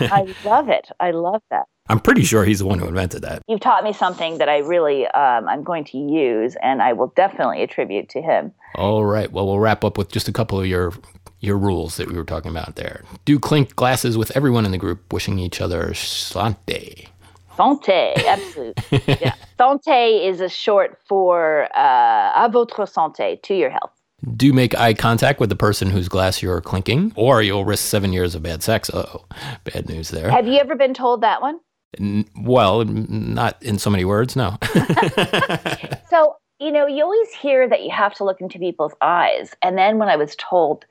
I 0.00 0.34
love 0.44 0.68
it. 0.68 0.88
I 1.00 1.10
love 1.12 1.42
that. 1.50 1.64
I'm 1.88 2.00
pretty 2.00 2.22
sure 2.24 2.44
he's 2.44 2.58
the 2.58 2.66
one 2.66 2.80
who 2.80 2.86
invented 2.88 3.22
that. 3.22 3.42
You've 3.46 3.60
taught 3.60 3.84
me 3.84 3.92
something 3.92 4.38
that 4.38 4.48
I 4.48 4.58
really 4.58 5.06
um, 5.06 5.46
I'm 5.48 5.62
going 5.62 5.84
to 5.84 5.98
use, 5.98 6.56
and 6.60 6.82
I 6.82 6.92
will 6.94 7.12
definitely 7.14 7.62
attribute 7.62 8.08
to 8.10 8.20
him. 8.22 8.50
All 8.74 9.04
right. 9.04 9.30
Well, 9.30 9.46
we'll 9.46 9.60
wrap 9.60 9.84
up 9.84 9.96
with 9.96 10.10
just 10.10 10.26
a 10.28 10.32
couple 10.32 10.58
of 10.58 10.66
your 10.66 10.92
your 11.40 11.58
rules 11.58 11.96
that 11.96 12.08
we 12.08 12.16
were 12.16 12.24
talking 12.24 12.50
about 12.50 12.76
there. 12.76 13.02
Do 13.24 13.38
clink 13.38 13.76
glasses 13.76 14.16
with 14.16 14.34
everyone 14.36 14.64
in 14.64 14.72
the 14.72 14.78
group, 14.78 15.12
wishing 15.12 15.38
each 15.38 15.60
other 15.60 15.90
slante. 15.90 17.08
Santé, 17.56 18.14
absolutely. 18.26 19.02
yeah. 19.20 19.34
Santé 19.58 20.28
is 20.28 20.40
a 20.40 20.48
short 20.48 20.98
for 21.08 21.68
uh, 21.74 22.46
à 22.46 22.52
votre 22.52 22.84
santé, 22.84 23.40
to 23.42 23.54
your 23.54 23.70
health. 23.70 23.90
Do 24.36 24.52
make 24.52 24.74
eye 24.74 24.94
contact 24.94 25.40
with 25.40 25.50
the 25.50 25.56
person 25.56 25.90
whose 25.90 26.08
glass 26.08 26.42
you're 26.42 26.60
clinking, 26.60 27.12
or 27.16 27.42
you'll 27.42 27.64
risk 27.64 27.86
seven 27.86 28.12
years 28.12 28.34
of 28.34 28.42
bad 28.42 28.62
sex. 28.62 28.90
Oh, 28.92 29.24
bad 29.64 29.88
news 29.88 30.10
there. 30.10 30.30
Have 30.30 30.46
you 30.46 30.58
ever 30.58 30.74
been 30.74 30.94
told 30.94 31.22
that 31.22 31.40
one? 31.42 31.60
N- 31.98 32.26
well, 32.40 32.84
not 32.84 33.62
in 33.62 33.78
so 33.78 33.90
many 33.90 34.04
words, 34.04 34.36
no. 34.36 34.56
So, 36.10 36.36
you 36.58 36.72
know, 36.72 36.86
you 36.86 37.02
always 37.04 37.32
hear 37.34 37.68
that 37.68 37.82
you 37.82 37.90
have 37.90 38.14
to 38.14 38.24
look 38.24 38.40
into 38.40 38.58
people's 38.58 38.94
eyes. 39.02 39.54
And 39.62 39.76
then 39.76 39.98
when 39.98 40.08
I 40.08 40.16
was 40.16 40.34
told 40.36 40.86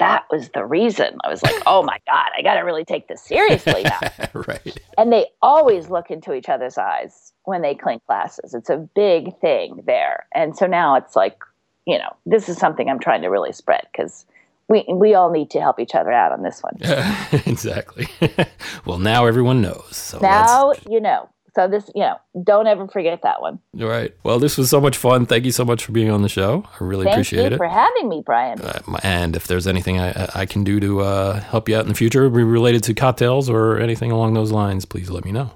that 0.00 0.24
was 0.30 0.48
the 0.48 0.64
reason, 0.64 1.18
I 1.22 1.28
was 1.28 1.42
like, 1.42 1.62
oh 1.66 1.82
my 1.82 1.98
God, 2.06 2.30
I 2.36 2.42
got 2.42 2.54
to 2.54 2.60
really 2.60 2.84
take 2.84 3.06
this 3.06 3.22
seriously 3.22 3.84
now. 3.84 4.00
right. 4.34 4.78
and 4.98 5.12
they 5.12 5.26
always 5.42 5.90
look 5.90 6.10
into 6.10 6.32
each 6.32 6.48
other's 6.48 6.78
eyes 6.78 7.32
when 7.44 7.62
they 7.62 7.74
clink 7.74 8.04
glasses. 8.06 8.54
It's 8.54 8.70
a 8.70 8.78
big 8.78 9.38
thing 9.40 9.82
there. 9.86 10.26
And 10.34 10.56
so 10.56 10.66
now 10.66 10.96
it's 10.96 11.14
like, 11.14 11.38
you 11.86 11.98
know, 11.98 12.16
this 12.24 12.48
is 12.48 12.56
something 12.56 12.88
I'm 12.88 12.98
trying 12.98 13.22
to 13.22 13.28
really 13.28 13.52
spread 13.52 13.86
because 13.92 14.24
we, 14.68 14.84
we 14.88 15.14
all 15.14 15.30
need 15.30 15.50
to 15.50 15.60
help 15.60 15.78
each 15.78 15.94
other 15.94 16.12
out 16.12 16.32
on 16.32 16.42
this 16.42 16.62
one. 16.62 16.78
exactly. 17.46 18.08
well, 18.86 18.98
now 18.98 19.26
everyone 19.26 19.60
knows. 19.60 19.96
So 19.96 20.18
now 20.18 20.72
you 20.88 21.00
know. 21.00 21.28
So 21.54 21.68
this, 21.68 21.90
you 21.94 22.02
know, 22.02 22.16
don't 22.42 22.66
ever 22.66 22.86
forget 22.88 23.22
that 23.22 23.40
one. 23.40 23.58
that's 23.74 23.88
right. 23.88 24.14
Well, 24.22 24.38
this 24.38 24.56
was 24.56 24.70
so 24.70 24.80
much 24.80 24.96
fun. 24.96 25.26
Thank 25.26 25.44
you 25.44 25.52
so 25.52 25.64
much 25.64 25.84
for 25.84 25.92
being 25.92 26.10
on 26.10 26.22
the 26.22 26.28
show. 26.28 26.64
I 26.80 26.84
really 26.84 27.04
Thank 27.04 27.14
appreciate 27.14 27.48
you 27.50 27.54
it. 27.54 27.56
for 27.56 27.68
having 27.68 28.08
me, 28.08 28.22
Brian. 28.24 28.60
Uh, 28.60 28.80
and 29.02 29.36
if 29.36 29.46
there's 29.46 29.66
anything 29.66 29.98
I, 29.98 30.30
I 30.34 30.46
can 30.46 30.64
do 30.64 30.80
to 30.80 31.00
uh, 31.00 31.40
help 31.40 31.68
you 31.68 31.76
out 31.76 31.82
in 31.82 31.88
the 31.88 31.94
future, 31.94 32.28
be 32.30 32.42
related 32.42 32.82
to 32.84 32.94
cocktails 32.94 33.50
or 33.50 33.78
anything 33.78 34.10
along 34.10 34.34
those 34.34 34.52
lines, 34.52 34.84
please 34.84 35.10
let 35.10 35.24
me 35.24 35.32
know. 35.32 35.50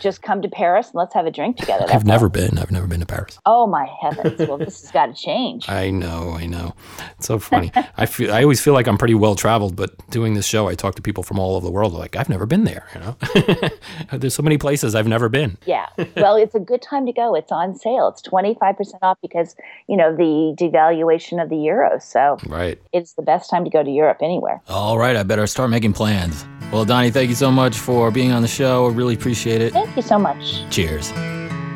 Just 0.00 0.22
come 0.22 0.42
to 0.42 0.48
Paris 0.48 0.86
and 0.88 0.94
let's 0.96 1.14
have 1.14 1.26
a 1.26 1.30
drink 1.30 1.56
together. 1.56 1.86
I've 1.88 2.04
never 2.04 2.26
all. 2.26 2.30
been. 2.30 2.58
I've 2.58 2.70
never 2.70 2.86
been 2.86 3.00
to 3.00 3.06
Paris. 3.06 3.38
Oh 3.46 3.66
my 3.66 3.86
heavens! 4.00 4.38
Well, 4.48 4.58
this 4.58 4.80
has 4.82 4.90
got 4.90 5.06
to 5.06 5.12
change. 5.14 5.68
I 5.68 5.90
know, 5.90 6.30
I 6.30 6.46
know. 6.46 6.74
It's 7.18 7.26
so 7.26 7.38
funny. 7.38 7.72
I 7.96 8.06
feel 8.06 8.32
I 8.32 8.42
always 8.42 8.60
feel 8.60 8.74
like 8.74 8.86
I'm 8.86 8.98
pretty 8.98 9.14
well 9.14 9.34
traveled, 9.34 9.76
but 9.76 9.90
doing 10.10 10.34
this 10.34 10.46
show, 10.46 10.68
I 10.68 10.74
talk 10.74 10.94
to 10.96 11.02
people 11.02 11.22
from 11.22 11.38
all 11.38 11.56
over 11.56 11.64
the 11.66 11.72
world. 11.72 11.92
Like 11.92 12.16
I've 12.16 12.28
never 12.28 12.46
been 12.46 12.64
there. 12.64 12.86
You 12.94 13.00
know, 13.00 13.68
there's 14.18 14.34
so 14.34 14.42
many 14.42 14.58
places 14.58 14.94
I've 14.94 15.08
never 15.08 15.28
been. 15.28 15.58
Yeah. 15.66 15.86
Well, 16.16 16.36
it's 16.36 16.54
a 16.54 16.60
good 16.60 16.82
time 16.82 17.06
to 17.06 17.12
go. 17.12 17.34
It's 17.34 17.50
on 17.52 17.74
sale. 17.74 18.08
It's 18.08 18.22
25% 18.22 18.94
off 19.02 19.18
because, 19.22 19.56
you 19.88 19.96
know, 19.96 20.14
the 20.14 20.54
devaluation 20.58 21.42
of 21.42 21.48
the 21.48 21.56
euro. 21.56 21.98
So 21.98 22.38
Right. 22.46 22.78
it's 22.92 23.14
the 23.14 23.22
best 23.22 23.50
time 23.50 23.64
to 23.64 23.70
go 23.70 23.82
to 23.82 23.90
Europe 23.90 24.18
anywhere. 24.22 24.60
All 24.68 24.98
right. 24.98 25.16
I 25.16 25.22
better 25.22 25.46
start 25.46 25.70
making 25.70 25.92
plans. 25.94 26.44
Well, 26.72 26.86
Doni, 26.86 27.10
thank 27.10 27.28
you 27.28 27.34
so 27.34 27.50
much 27.50 27.78
for 27.78 28.10
being 28.10 28.32
on 28.32 28.40
the 28.40 28.48
show. 28.48 28.86
I 28.86 28.92
really 28.92 29.14
appreciate 29.14 29.60
it. 29.60 29.74
Thank 29.74 29.94
you 29.94 30.00
so 30.00 30.18
much. 30.18 30.64
Cheers. 30.70 31.12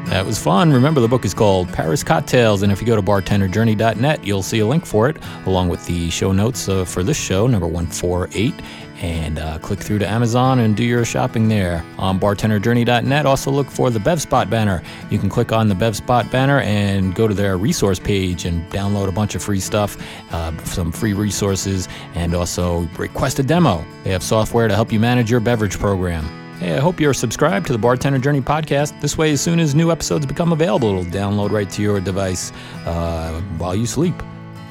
That 0.06 0.24
was 0.24 0.38
fun. 0.38 0.72
Remember, 0.72 1.02
the 1.02 1.08
book 1.08 1.26
is 1.26 1.34
called 1.34 1.70
Paris 1.70 2.02
Cocktails, 2.02 2.62
and 2.62 2.72
if 2.72 2.80
you 2.80 2.86
go 2.86 2.96
to 2.96 3.02
bartenderjourney.net, 3.02 4.24
you'll 4.24 4.42
see 4.42 4.60
a 4.60 4.66
link 4.66 4.86
for 4.86 5.08
it, 5.10 5.18
along 5.44 5.68
with 5.68 5.84
the 5.84 6.08
show 6.08 6.32
notes 6.32 6.68
uh, 6.68 6.86
for 6.86 7.02
this 7.02 7.18
show, 7.18 7.46
number 7.46 7.66
148. 7.66 8.54
And 9.00 9.38
uh, 9.38 9.58
click 9.58 9.80
through 9.80 9.98
to 9.98 10.08
Amazon 10.08 10.60
and 10.60 10.76
do 10.76 10.82
your 10.82 11.04
shopping 11.04 11.48
there. 11.48 11.84
On 11.98 12.18
bartenderjourney.net, 12.18 13.26
also 13.26 13.50
look 13.50 13.70
for 13.70 13.90
the 13.90 13.98
BevSpot 13.98 14.48
banner. 14.48 14.82
You 15.10 15.18
can 15.18 15.28
click 15.28 15.52
on 15.52 15.68
the 15.68 15.74
BevSpot 15.74 16.30
banner 16.30 16.60
and 16.60 17.14
go 17.14 17.28
to 17.28 17.34
their 17.34 17.58
resource 17.58 17.98
page 17.98 18.46
and 18.46 18.68
download 18.70 19.08
a 19.08 19.12
bunch 19.12 19.34
of 19.34 19.42
free 19.42 19.60
stuff, 19.60 19.98
uh, 20.32 20.56
some 20.64 20.92
free 20.92 21.12
resources, 21.12 21.88
and 22.14 22.34
also 22.34 22.88
request 22.96 23.38
a 23.38 23.42
demo. 23.42 23.84
They 24.04 24.10
have 24.10 24.22
software 24.22 24.68
to 24.68 24.74
help 24.74 24.92
you 24.92 25.00
manage 25.00 25.30
your 25.30 25.40
beverage 25.40 25.78
program. 25.78 26.24
Hey, 26.58 26.74
I 26.74 26.80
hope 26.80 26.98
you're 26.98 27.12
subscribed 27.12 27.66
to 27.66 27.74
the 27.74 27.78
Bartender 27.78 28.18
Journey 28.18 28.40
podcast. 28.40 28.98
This 29.02 29.18
way, 29.18 29.32
as 29.32 29.42
soon 29.42 29.60
as 29.60 29.74
new 29.74 29.92
episodes 29.92 30.24
become 30.24 30.52
available, 30.52 30.88
it'll 30.88 31.12
download 31.12 31.50
right 31.50 31.68
to 31.68 31.82
your 31.82 32.00
device 32.00 32.50
uh, 32.86 33.42
while 33.58 33.76
you 33.76 33.84
sleep. 33.84 34.14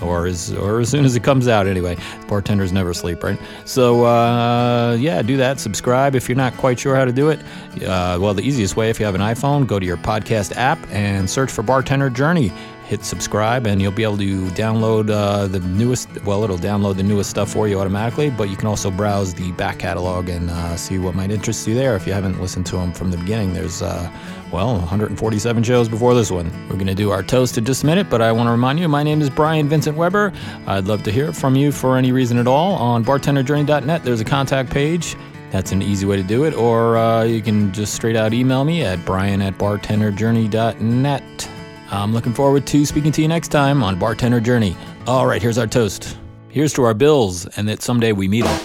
Or 0.02 0.28
as, 0.28 0.54
or 0.54 0.82
as 0.82 0.90
soon 0.90 1.06
as 1.06 1.16
it 1.16 1.24
comes 1.24 1.48
out, 1.48 1.68
anyway. 1.68 1.98
Bartenders 2.28 2.72
never 2.72 2.94
sleep, 2.94 3.24
right? 3.24 3.40
So, 3.64 4.06
uh, 4.06 4.98
yeah, 5.00 5.22
do 5.22 5.38
that. 5.38 5.60
Subscribe 5.60 6.16
if 6.16 6.28
you're 6.28 6.36
not 6.36 6.56
quite 6.58 6.80
sure 6.80 6.96
how 6.96 7.06
to 7.06 7.14
do 7.14 7.30
it. 7.30 7.40
Uh, 7.82 8.18
well, 8.20 8.34
the 8.34 8.44
easiest 8.44 8.76
way, 8.76 8.90
if 8.90 9.00
you 9.00 9.06
have 9.06 9.16
an 9.16 9.22
iPhone, 9.22 9.66
go 9.66 9.80
to 9.80 9.86
your 9.86 9.98
podcast 9.98 10.56
app 10.56 10.80
and 10.92 11.30
search 11.30 11.52
for 11.52 11.64
Bartender 11.64 12.10
Journey 12.10 12.52
hit 12.86 13.04
subscribe 13.04 13.66
and 13.66 13.82
you'll 13.82 13.92
be 13.92 14.04
able 14.04 14.18
to 14.18 14.46
download 14.50 15.10
uh, 15.10 15.48
the 15.48 15.60
newest 15.60 16.08
well 16.24 16.44
it'll 16.44 16.58
download 16.58 16.96
the 16.96 17.04
newest 17.04 17.32
stuff 17.32 17.52
for 17.52 17.68
you 17.68 17.80
automatically 17.80 18.30
but 18.30 18.48
you 18.48 18.56
can 18.56 18.68
also 18.68 18.92
browse 18.92 19.34
the 19.34 19.52
back 19.54 19.80
catalog 19.80 20.30
and 20.30 20.52
uh, 20.52 20.78
see 20.78 21.00
what 21.00 21.16
might 21.16 21.32
interest 21.32 21.68
you 21.68 21.74
there. 21.74 21.96
If 21.96 22.06
you 22.06 22.14
haven't 22.14 22.40
listened 22.40 22.68
to 22.68 22.76
them 22.76 22.94
from 22.94 23.10
the 23.10 23.18
beginning 23.18 23.54
there's 23.54 23.82
uh, 23.82 24.12
well 24.52 24.78
147 24.78 25.64
shows 25.64 25.90
before 25.90 26.14
this 26.14 26.30
one. 26.30 26.52
We're 26.70 26.76
going 26.76 26.86
to 26.86 26.94
do 26.94 27.10
our 27.10 27.24
toast 27.24 27.58
in 27.58 27.66
just 27.66 27.82
a 27.84 27.88
minute 27.88 28.08
but 28.08 28.22
i 28.22 28.32
want 28.32 28.48
to 28.48 28.52
remind 28.52 28.80
you 28.80 28.88
my 28.88 29.02
name 29.02 29.20
is 29.20 29.32
brian 29.32 29.68
vincent 29.68 29.98
weber. 29.98 30.32
I'd 30.68 30.86
love 30.86 31.02
to 31.04 31.12
hear 31.12 31.34
from 31.34 31.56
you 31.56 31.72
for 31.72 31.98
any 31.98 32.12
reason 32.12 32.38
at 32.38 32.46
all 32.46 32.76
on 32.76 33.04
bartenderjourney.net 33.04 34.04
there's 34.04 34.22
a 34.22 34.26
contact 34.26 34.70
page. 34.70 35.16
That's 35.50 35.72
an 35.72 35.82
easy 35.82 36.06
way 36.06 36.18
to 36.18 36.24
do 36.24 36.44
it 36.44 36.54
or 36.54 36.98
uh, 36.98 37.24
you 37.24 37.42
can 37.42 37.74
just 37.74 37.96
straight 37.96 38.16
out 38.16 38.32
email 38.32 38.64
me 38.64 38.84
at 38.84 39.04
brian 39.06 39.42
at 39.42 39.58
bartenderjourney.net 39.58 41.50
I'm 41.92 42.14
looking 42.14 42.34
forward 42.34 42.66
to 42.68 42.86
speaking 42.86 43.12
to 43.14 43.22
you 43.22 43.28
next 43.28 43.50
time 43.50 43.84
on 43.84 43.98
Bartender 44.00 44.40
Journey. 44.40 44.76
All 45.08 45.26
right, 45.26 45.42
here's 45.42 45.58
our 45.58 45.68
toast. 45.68 46.18
Here's 46.50 46.74
to 46.74 46.84
our 46.84 46.94
bills 46.94 47.46
and 47.58 47.68
that 47.68 47.82
someday 47.82 48.12
we 48.12 48.28
meet 48.28 48.44
them. 48.44 48.60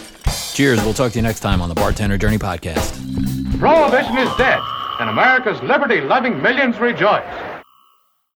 Cheers. 0.54 0.82
We'll 0.84 0.94
talk 0.94 1.12
to 1.12 1.18
you 1.18 1.22
next 1.22 1.40
time 1.40 1.60
on 1.60 1.68
the 1.68 1.74
Bartender 1.74 2.18
Journey 2.18 2.38
podcast. 2.38 2.90
Prohibition 3.58 4.16
is 4.18 4.34
dead, 4.36 4.60
and 5.00 5.10
America's 5.10 5.60
liberty 5.62 6.00
loving 6.00 6.40
millions 6.40 6.78
rejoice. 6.78 7.24